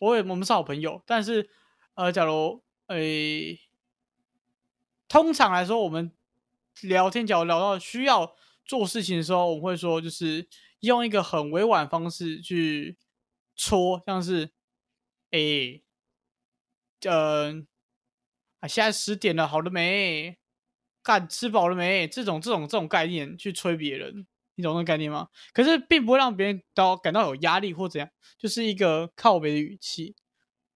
[0.00, 1.48] 我也我们是好朋友，但是
[1.94, 3.60] 呃，假如诶、
[5.08, 6.10] 通常来说，我们
[6.82, 8.34] 聊天，假如聊到需要
[8.64, 10.48] 做事情的时候，我们会说，就是
[10.80, 12.96] 用一个很委婉方式去
[13.56, 14.50] 戳，像是
[15.32, 15.82] 诶，
[17.02, 17.52] 呃，
[18.60, 20.38] 啊，现在十点了，好了没？
[21.02, 22.06] 干吃饱了没？
[22.06, 24.26] 这种这种这种概念去催别人，
[24.60, 25.28] 你懂那个概念吗？
[25.54, 30.14] 可是并不会让别人到感到有压力或怎样，就是一个靠北的语气，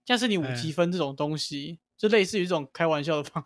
[0.06, 3.44] 像是你五哎积分这种东西，就类似于这种开玩笑的方，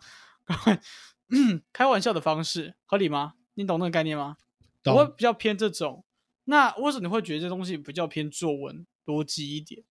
[1.73, 3.33] 开玩笑的方式，合理吗？
[3.55, 4.37] 你懂那个概念吗？
[4.85, 6.05] 我会比较偏这种。
[6.45, 9.83] 那为什么你会觉得这东西比较偏作文逻辑一点？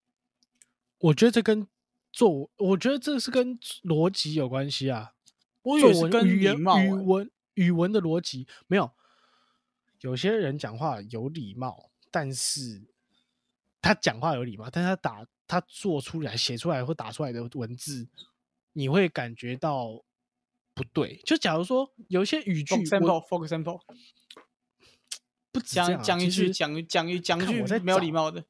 [0.97, 1.67] 我觉得这跟
[2.11, 5.11] 作，我觉得这是跟逻辑有关系啊。
[5.61, 6.57] 我以作文为是跟语言。
[6.57, 8.91] 语文语文的逻辑没有。
[10.01, 12.81] 有些人讲话有礼貌，但是
[13.81, 18.07] 他讲话有礼貌，但是他打他做出来、写出来或打出来的文字，
[18.73, 20.03] 你会感觉到
[20.73, 21.17] 不对。
[21.25, 23.81] 就假如说有一些语句，for example，for example，
[25.51, 28.45] 不讲讲一句，讲一讲一讲一句我在没有礼貌的。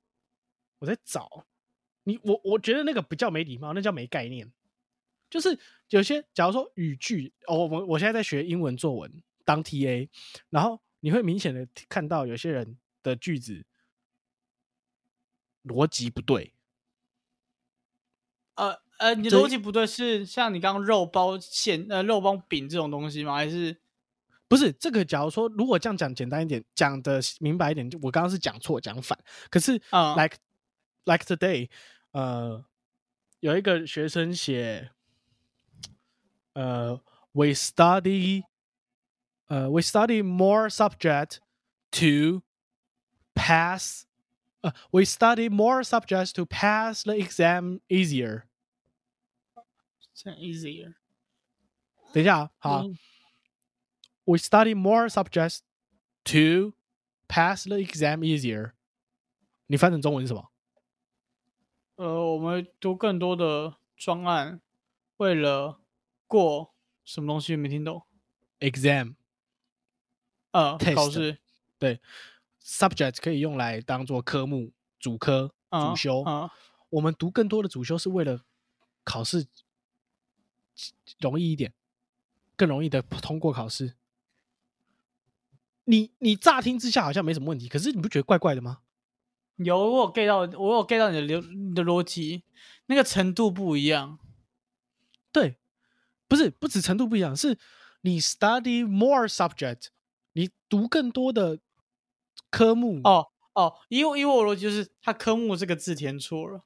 [0.79, 1.45] 我在找
[2.03, 4.49] 你，我我觉得那个不叫没礼貌，那叫没概念。
[5.29, 5.59] 就是
[5.89, 10.07] 有些，假如说语句，哦，我我现在在学英文作文当 TA，
[10.49, 13.65] 然后你会明显的看到有些人的句子
[15.63, 16.53] 逻辑不对，
[18.55, 23.35] 呃呃，你的这逻辑不对，是像你刚刚肉包馅呃肉包饼这种东西吗？
[23.35, 23.79] 还是
[24.47, 25.05] 不是这个？
[25.05, 29.17] 假如说如果这样讲简单一点，讲的明白一点，就我刚刚是讲错讲反，
[29.49, 30.37] 可是啊 like
[31.05, 31.69] like today，
[32.11, 32.65] 呃，
[33.39, 34.91] 有一个学生写，
[36.53, 36.99] 呃
[37.31, 38.43] ，we study，
[39.48, 41.38] 呃，we study more subject
[41.92, 42.42] to
[43.34, 44.04] pass，
[44.62, 48.44] 呃，we study more subjects to pass the exam easier。
[50.14, 50.94] 这样 easier？
[52.12, 52.96] 等一下啊，好嗯，
[54.24, 55.60] we study more subjects
[56.24, 56.74] to
[57.28, 58.72] pass the exam easier。
[59.66, 60.50] 你翻成中文是什么？
[61.96, 64.60] 呃，我们读更多的专案，
[65.16, 65.80] 为了
[66.26, 68.06] 过什么东西没听懂？
[68.60, 69.16] exam
[70.51, 71.37] 呃，考试，
[71.77, 71.99] 对
[72.63, 76.23] ，subject 可以用来当做科目、主科、嗯主修。
[76.25, 76.49] 嗯
[76.89, 78.41] 我们读更多的主修是为了
[79.03, 79.45] 考试
[81.19, 81.71] 容易一点，
[82.55, 83.93] 更容易的通过考试。
[85.83, 88.79] 你你乍听之下好像没什么问题，可是你不觉得怪怪的吗？
[89.57, 92.43] 有我有 get 到，我有 get 到你的流你的逻辑，
[92.87, 94.17] 那个程度不一样。
[95.31, 95.57] 对，
[96.27, 97.55] 不是不止程度不一样，是
[98.01, 99.89] 你 study more subject，
[100.39, 101.59] 你读更多的
[102.49, 106.63] 科目哦哦，以我以我逻辑就是，他科目这个字填错了。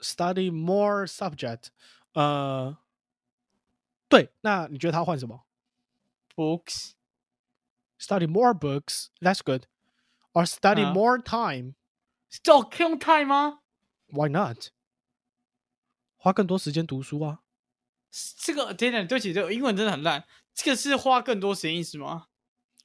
[0.00, 1.68] study more subject，
[2.12, 2.76] 呃，
[4.10, 5.46] 对，那你觉得他换什么
[6.36, 9.64] Books，？study more books，that's good。
[10.34, 11.72] or study 嗯 more time.
[12.42, 13.60] 这可以用 time 吗
[14.08, 14.66] ？Why not?
[16.18, 17.38] 花更多时间读书啊。
[18.36, 20.26] 这个等等，对不起，这个英文真的很烂。
[20.52, 22.26] 这个是花更多时间意思吗？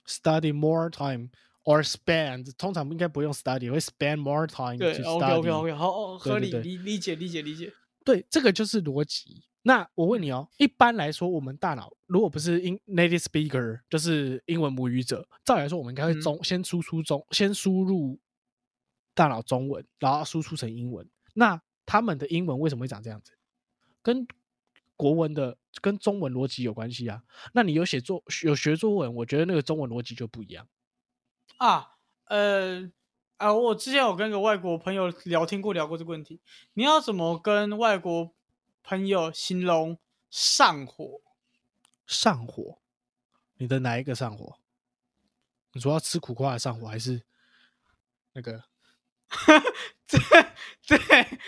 [0.08, 1.30] Study more time
[1.66, 5.06] or spend，通常应该不用 study，会 spend more time 对 study。
[5.06, 7.74] OK OK，好，哦合理理理解理解理解。
[8.06, 9.44] 对，这个就是逻辑。
[9.64, 18.18] 那我问你哦，一般来说，我们大脑如果不是英 native speaker，就是英文母语者，照理来说，我们应该会嗯中、先输出中，先输入
[19.14, 21.06] 大脑中文，然后输出成英文。
[21.34, 23.34] 那他们的英文为什么会长这样子？
[24.02, 24.26] 跟
[24.98, 27.24] 国文的跟中文逻辑有关系啊。
[27.54, 30.68] 那你有写作有学作文，我觉得那个中文逻辑就不一样。
[31.58, 31.92] 啊，
[32.26, 32.92] 呃，
[33.38, 36.42] 啊，我之前有跟个外国朋友聊天过，聊过这个问题。
[36.74, 38.34] 你要怎么跟外国
[38.84, 39.98] 朋友形容
[40.30, 41.22] 上火？
[42.06, 42.80] 上火，
[43.56, 44.60] 你的哪一个上火？
[45.74, 47.22] 你说要吃苦瓜的上火，还是
[48.34, 48.64] 那个？
[50.08, 51.40] 对对，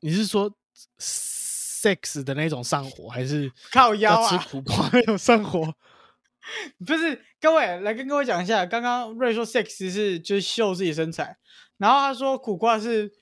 [0.00, 0.56] 你是说
[1.82, 4.46] sex 的那种上火，还是靠腰啊吃啊！
[4.50, 5.74] 苦瓜那种上火？
[6.86, 11.36] 不是，各位来跟各位讲一下，刚刚瑞说 sex 是就是秀自己身材，
[11.76, 13.12] 然后他说苦瓜是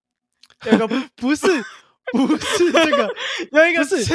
[0.64, 0.86] 有个
[1.16, 1.46] 不是，
[2.12, 3.14] 不是这个，
[3.52, 4.14] 有一个是吃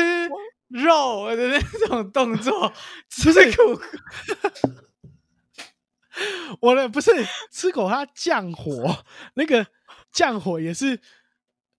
[0.69, 2.71] 肉的那种动作，
[3.23, 3.81] 不是苦
[6.61, 7.11] 我的不是
[7.51, 9.65] 吃口它降火，那个
[10.11, 11.01] 降火也是，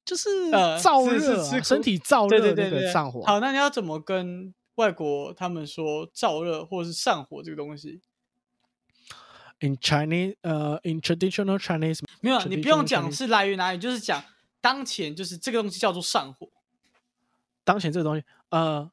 [0.04, 3.22] 就是呃燥热身体燥对热那对对对，个上火。
[3.22, 8.00] 好，那你要怎么跟外国他们说燥热或者是上火这个东西
[9.60, 14.22] ？In Chinese，呃、i n traditional Chinese，没有，你不用讲是来源哪里，就是讲
[14.60, 16.48] 当前就是这个东西叫做上火。
[17.64, 18.90] 当前这个东西，呃，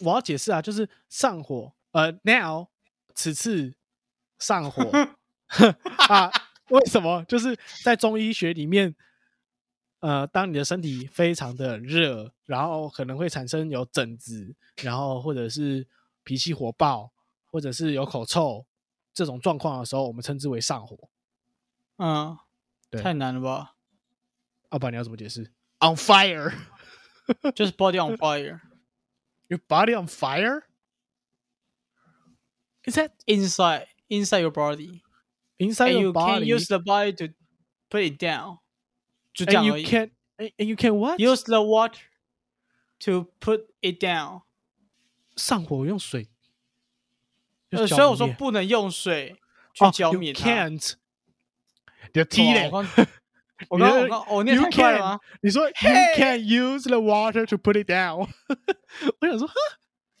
[0.00, 2.68] 我要解释啊，就是上火，呃，now
[3.14, 3.74] 此次
[4.38, 4.84] 上火
[6.08, 6.30] 啊，
[6.68, 7.24] 为什么？
[7.24, 8.94] 就是在中医学里面，
[10.06, 15.84] 呃，当你的身体非常的热，然后可能会产生有疹子，然后或者是
[16.22, 17.12] 脾气火爆，
[17.46, 18.64] 或者是有口臭
[19.12, 21.10] 这种状况的时候，我们称之为上火。
[21.96, 22.38] 嗯，
[22.88, 23.74] 对太难了吧？
[24.68, 26.54] 阿爸你要怎么解释？On fire,
[27.56, 28.60] 就是 body on fire
[29.48, 30.62] your body on fire.
[32.84, 35.02] Is that inside inside your body,
[35.58, 36.44] inside and your you can't body?
[36.44, 37.34] use the body to
[37.90, 38.58] put it down，
[39.36, 39.84] 就这 and 样 you 而已。
[39.84, 41.20] can and and you can what?
[41.20, 42.00] use the water
[43.00, 44.42] to put it down。
[45.36, 46.28] 上火用水。
[47.70, 49.36] 用呃，浇所以我说灭不能用水
[49.74, 50.48] 去哦浇 you 灭它。
[50.48, 50.94] can't。
[52.12, 52.70] 你的 T 嘞？
[52.70, 52.84] 哇
[53.70, 55.20] 我刚我刚我刚我念 You 太快了 can 吗？
[55.42, 58.28] 你说 you Hey can use the water to put it down。
[59.20, 59.54] 我想说，哈，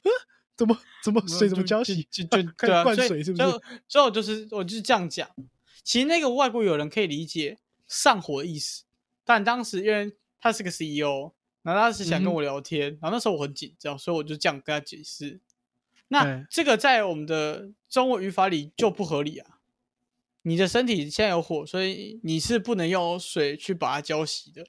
[0.02, 0.10] 哈，
[0.56, 2.02] 怎么怎么水怎么浇洗？
[2.10, 3.62] 就就就开始灌对啊所以水是不是所以？
[3.88, 5.28] 所以我就是我就是这样讲。
[5.84, 8.84] 其实那个外国友人可以理解上火的意思，
[9.26, 15.40] 但当时因为他是个 CEO，然后他是想跟我聊天，然后那时候我很紧张，所以我就这样跟他解释。
[16.08, 19.58] 那这个在我们的中文语法里就不合理啊！
[20.42, 24.68] 你的身体现在有火，所以你是不能用水去把它浇熄的。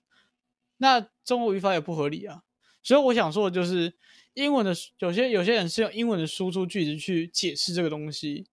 [0.78, 2.42] 那中文语法也不合理啊！
[2.82, 3.94] 所以我想说的就是，
[4.34, 8.48] 英文的有些有些人是用英文的输出句子去解释这个东西，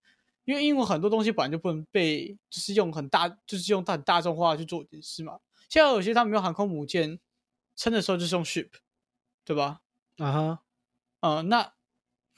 [0.45, 5.39] 因为英文很多东西本来就不能被就是用很大就是用很大众化去做解释嘛。
[5.69, 7.19] 现在有些他们用航空母舰
[7.77, 8.71] 撑的时候就是用 ship，
[9.45, 9.81] 对吧？
[10.19, 10.63] 啊哈，
[11.21, 11.75] 啊，那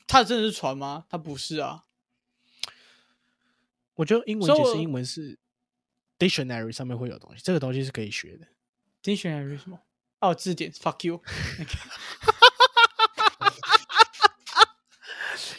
[0.07, 1.07] 它真的是船吗？
[1.09, 1.85] 它不是啊。
[3.95, 5.39] 我觉得英文解释英文是
[6.18, 8.47] dictionary 上面会有东西，这个东西是可以学的。
[9.03, 9.81] dictionary 什么？
[10.20, 11.22] 哦，字典，fuck you。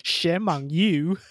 [0.04, 1.18] Shame on you！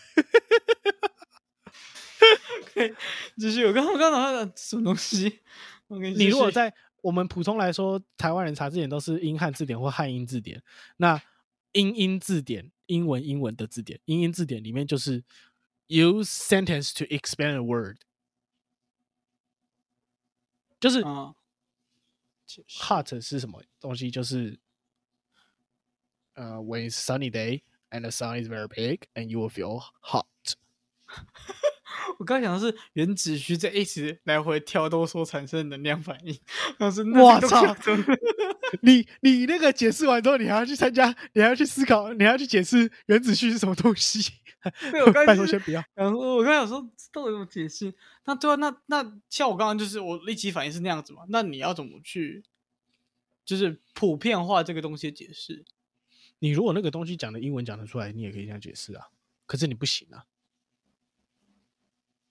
[3.37, 5.41] 继续，我刚我刚刚讲什么东西？
[5.89, 6.73] 你如果在
[7.03, 10.63] 我们普通来说，台湾人查字典都是英汉字典或汉英字典。
[10.97, 11.23] 那
[11.73, 15.23] 英英字典，英文英文的字典，英英字典里面就是
[15.89, 17.99] use sentence to expand a word，
[20.81, 21.35] 就是啊
[22.69, 24.11] ，hot 是什么东西？
[24.11, 24.59] 就是
[26.35, 29.51] 呃、w h e n it's sunny day and the sun is very big and you will
[29.51, 30.27] feel hot。
[32.19, 36.39] 我刚想的是原子虚在一直来回跳动所产生的能量反应。
[36.79, 37.75] 然后是我操
[38.83, 44.33] 你你那个解释完之后，你还要去参加，你还要去思考，你还要去解释原子序是什么东西。
[44.91, 45.85] 对我刚才 拜就是托先不要。
[45.95, 46.81] 然后我刚才想说，
[47.13, 47.95] 到底怎么解释？
[48.25, 51.23] 那对啊，那那像我刚刚就是我立即反应是那样子嘛？
[51.29, 52.43] 那你要怎么去，
[53.45, 55.65] 就是普遍化这个东西的解释？
[56.41, 59.05] 你如果那个东西讲的英文讲得出来，你也可以这样解释啊。
[59.47, 60.25] 可是你不行啊。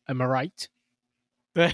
[0.06, 0.66] ，Am I right？
[1.54, 1.74] 对，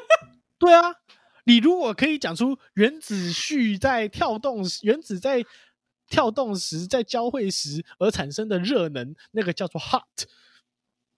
[0.58, 0.96] 对啊，
[1.44, 5.44] 你如果可以讲出原子序在跳动时，原子在
[6.08, 10.02] 跳动时，在交汇时而产生的热能，那个叫做 hot。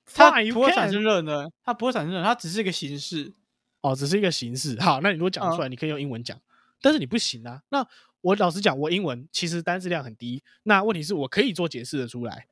[0.14, 3.32] 它不会产生热能，它不会产生热能，它只是一个形式。
[3.80, 4.80] 哦，只是一个形式。
[4.80, 6.40] 好，那你如果讲出来，你可以用英文讲，
[6.80, 7.62] 但是你不行啊。
[7.70, 7.86] 那
[8.20, 10.42] 我老实讲，我英文其实单词量很低。
[10.62, 12.46] 那问题是我可以做解释的出来，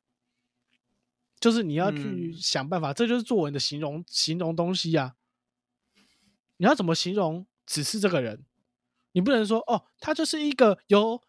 [1.43, 5.15] 就是你要去嗯想办法，这就是作文的形容形容东西啊。
[6.55, 8.45] 你要怎么形容只是这个人？
[9.11, 11.21] 你不能说哦，他就是一个由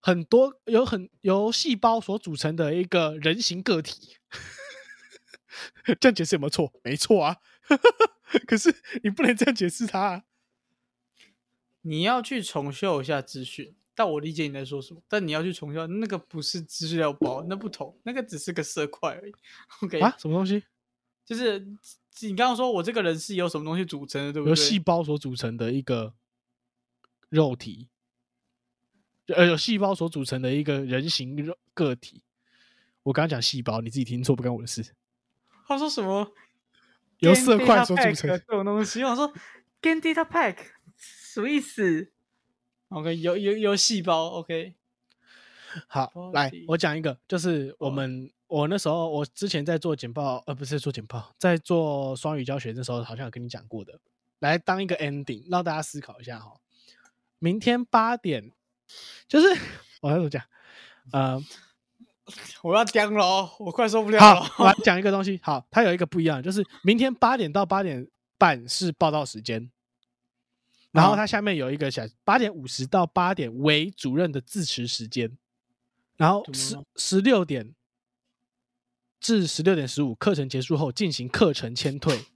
[0.00, 4.16] 很多有很由细胞所组成的一个人形个体。
[6.00, 6.72] 这样解释有没有错？
[6.82, 7.36] 没错啊。
[8.48, 10.24] 可是你不能这样解释他、啊。
[11.82, 15.02] 你要去重修一下资讯，但我理解你在说什么。
[15.08, 19.32] 但你要去重修，那个不是资料包，那不同，那个只是个色块而已。
[19.82, 20.14] OK，、啊？
[20.18, 20.62] 什么东西？
[21.24, 21.60] 就是
[22.20, 24.50] 你刚刚说我这个人是由什么东西组成的，对不对？
[24.50, 26.14] 由细胞所组成的一个
[27.28, 27.88] 肉体，
[29.26, 32.22] 呃，由细胞所组成的一个人形肉个体。
[33.04, 34.94] 我刚刚讲细胞，你自己听错，不干我的事。
[35.66, 36.32] 他说什么？
[37.18, 39.32] 由色块所组成这种东西，我想说
[39.80, 40.56] gain data pack
[40.96, 42.10] 什么意思
[42.92, 44.74] ？OK，有有有细胞，OK，
[45.86, 53.98] 好，来我讲一个，就是我哦们我那时候我之前在做简报，呃，不是做简报，在做双语教学的时候，好像有跟你讲过的，
[54.40, 56.52] 来当一个 ending，让大家思考一下哈。
[57.38, 58.52] 明天八点，
[59.26, 59.48] 就是
[60.00, 60.42] 我要怎么讲？
[61.12, 61.42] 呃，
[62.62, 65.40] 我要僵了哦，我快受不了好了。，我来 讲一个东西。
[65.42, 68.06] 好，它有一个不一样，就是明天八点到八点
[68.38, 69.70] 半是报道时间，
[70.92, 71.16] 然后嗯。
[71.16, 75.36] 它下面有一个小八点五十到八点为主任的致辞时间，
[76.16, 77.74] 然后十十六点
[79.18, 82.26] 至十六点十五课程结束后进行课程签退，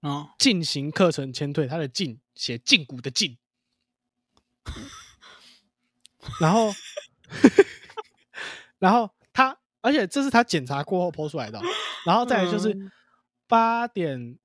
[0.00, 3.36] 啊，进行课程签退，它的进写胫骨的胫，
[6.40, 6.72] 然后
[8.78, 11.62] 然后他，而且这是他检查过后剖出来的哦、
[12.04, 12.92] 然后再来就是嗯。
[13.48, 14.38] 八点，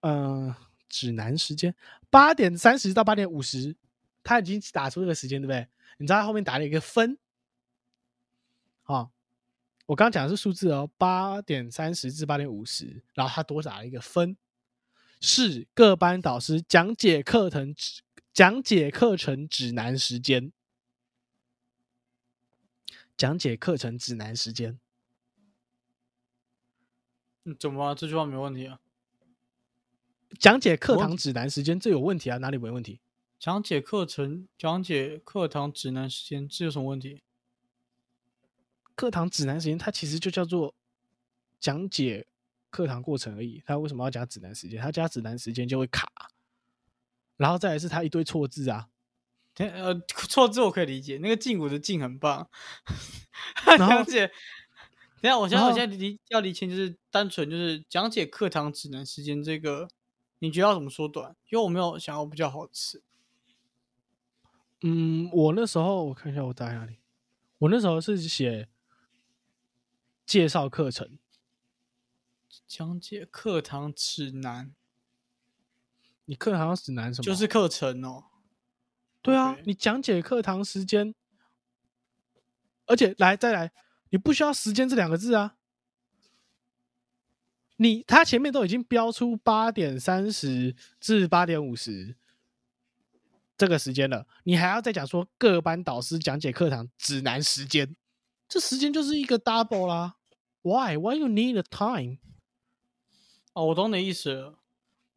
[0.00, 0.56] 呃，
[0.96, 1.74] 指南时间
[2.08, 3.76] 八点三十到八点五十，
[4.22, 5.68] 他已经打出这个时间，对不对？
[5.98, 7.18] 你知道他后面打了一个分，
[8.84, 9.10] 啊、
[9.84, 14.38] 我刚刚讲的是数字哦，八点三十至八点五十，然后他多打了一个分，
[15.20, 18.00] 是各班导师讲解课程指
[18.32, 20.50] 讲解课程指南时间，
[23.18, 24.78] 讲解课程指南时间。
[27.60, 27.94] 怎么了？
[27.94, 28.80] 这句话没问题啊。
[30.38, 32.38] 讲解课堂指南时间，这有问题啊？
[32.38, 33.00] 哪里没问题？
[33.38, 37.22] 讲解课程、讲解课堂指南时间，这有什么问题？
[38.94, 40.74] 课堂指南时间，它其实就叫做
[41.60, 42.26] 讲解
[42.70, 43.62] 课堂过程而已。
[43.66, 44.80] 它为什么要加指南时间？
[44.80, 46.10] 它加指南时间就会卡，
[47.36, 48.88] 然后再来是它一堆错字啊。
[49.54, 52.48] 等呃，错字我可以理解，那个胫骨的胫很棒。
[53.78, 54.26] 讲解，
[55.20, 59.88] 等下我现在我现在理要理清，就是单纯就是讲解课堂指南时间这个，
[60.38, 61.34] 你觉得要怎么缩短？
[61.48, 63.02] 因为我没有想要比较好吃。
[64.82, 66.98] 嗯，我那时候我看一下我打在哪里，
[67.58, 68.68] 我那时候是写
[70.26, 71.18] 介绍课程，
[72.66, 74.74] 讲解课堂指南
[76.26, 77.24] 你课堂指南什么？
[77.24, 78.24] 就是课程哦。
[79.22, 81.14] 对啊你讲解课堂时间，
[82.84, 83.72] 而且来再来，
[84.10, 85.56] 你不需要时间这两个字啊。
[87.76, 92.16] 你他前面都已经标出八点三十至八点五十
[93.56, 97.94] 这个时间了，你还要再讲说各班导师讲解课堂指南时间，
[98.48, 100.16] 这时间就是一个 double 啦。
[100.62, 100.96] Why?
[100.96, 102.18] Why you need the time?
[103.52, 104.58] 哦，我懂你的意思了。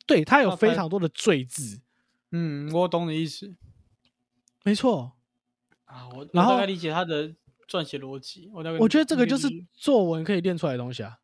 [0.06, 1.82] 对，它有非常多的罪字，
[2.32, 3.56] 嗯，我懂你的意思
[4.64, 5.18] 没错。
[5.86, 6.08] 啊。
[6.10, 7.36] 我我然后大概理解他的
[7.68, 8.50] 撰写逻辑。
[8.54, 11.20] 我我觉得这个就是作文可以练出来的东西啊。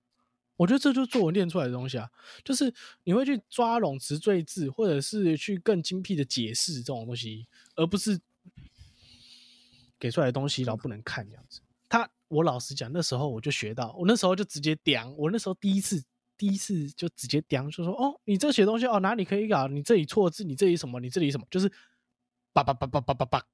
[0.57, 2.09] 我觉得这就是作文练出来的东西啊，
[2.43, 8.19] 就是你会去抓拢词缀字，或者是去更精辟的解释这种东西，而不是
[9.99, 11.61] 给出来的东西然后不能看这样子。
[11.89, 16.03] 他，我老实讲，那时候我就学到，我那时候就直接刁，我那时候第一次
[16.37, 21.71] 第一次就直接刁，就说哦，你这写东西哦哪里可以搞，你这里错字，你这里什么，你这里什么，就是
[22.53, 23.45] 叭叭叭叭叭叭叭，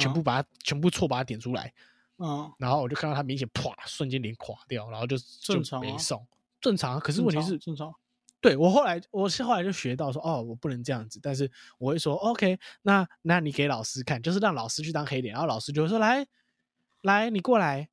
[0.00, 1.72] 全部把它、全部错把它点出来。
[2.22, 6.24] 嗯，然后我就看到他明显啪瞬间脸垮掉，然后就就正常啊没送，
[6.60, 7.00] 正常啊。
[7.00, 7.92] 可是问题是，正常。
[8.40, 16.26] 对我后来我是后来就学到说，哦，我不能这样子，但是我会说，OK，那那你给老师看，就是让老师去当黑脸，然后老师就会说，来
[17.02, 17.88] 来，你过来，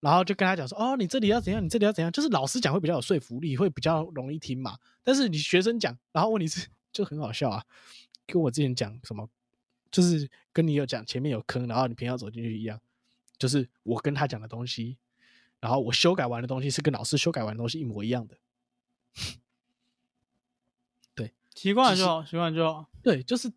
[0.00, 4.78] 然后就跟他讲说，哦，你这里要怎样，你这里要怎样，就是老师讲会比较有说服力，会比较容易听嘛。
[5.02, 7.64] 但是你学生讲，然后问题是就很好笑啊，
[8.26, 9.28] 跟我之前讲什么，
[9.90, 12.80] 就是跟你有讲前面有坑，然后你偏要走进去一样，
[13.44, 14.96] 就是我跟他讲的东西，
[15.60, 18.38] 然后我修改完的东西是跟老师修改完的东西一模一样的。
[21.14, 22.88] 对习惯了就好，习惯就好。
[23.02, 23.52] 对，就是，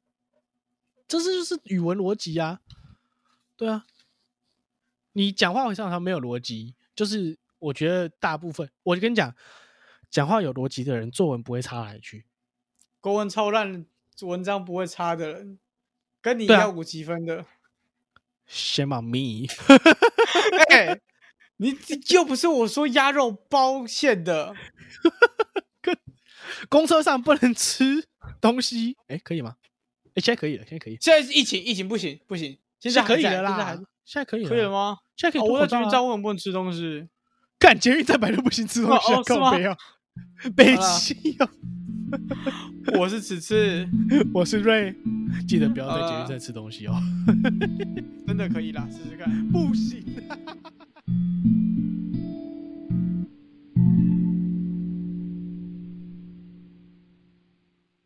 [1.08, 2.60] 这是就是语文逻辑啊，
[3.56, 3.86] 对啊，
[5.14, 9.34] 你讲话会常常没有逻辑，就是我觉得大部分，我跟你讲，
[10.10, 12.26] 讲话有逻辑的人，作文不会差哪里去。
[13.00, 13.86] 国文超烂，
[14.20, 15.58] 文章不会差的人，
[16.20, 17.46] 跟你对啊要五积分的。
[18.50, 19.48] Shame on me，
[20.72, 21.00] 哎、
[21.58, 21.78] 你
[22.10, 24.56] 又不是我说鸭肉包馅的，
[26.70, 28.06] 公车上不能吃
[28.40, 29.56] 东西，哎，可以吗？
[30.16, 34.72] 哎，现在可以了，现在可以，现在疫情疫情不行不行，现在可以了还在现在还啦，现在可以了，可以了？
[34.72, 34.98] 吗？
[35.16, 37.08] 现在可以哦，我在捷运站为什么不能吃东西？
[37.60, 39.78] 干捷运站摆都不行吃东西啊，哦是吗靠背啊，
[40.56, 41.50] 北好啦七哦，
[42.98, 43.88] 我是此次
[44.34, 44.94] 我是瑞，
[45.48, 46.96] 记得不要在捷运好啦站吃东西哦，
[48.26, 49.30] 真的可以啦，试试看。
[49.52, 50.38] 不行啊。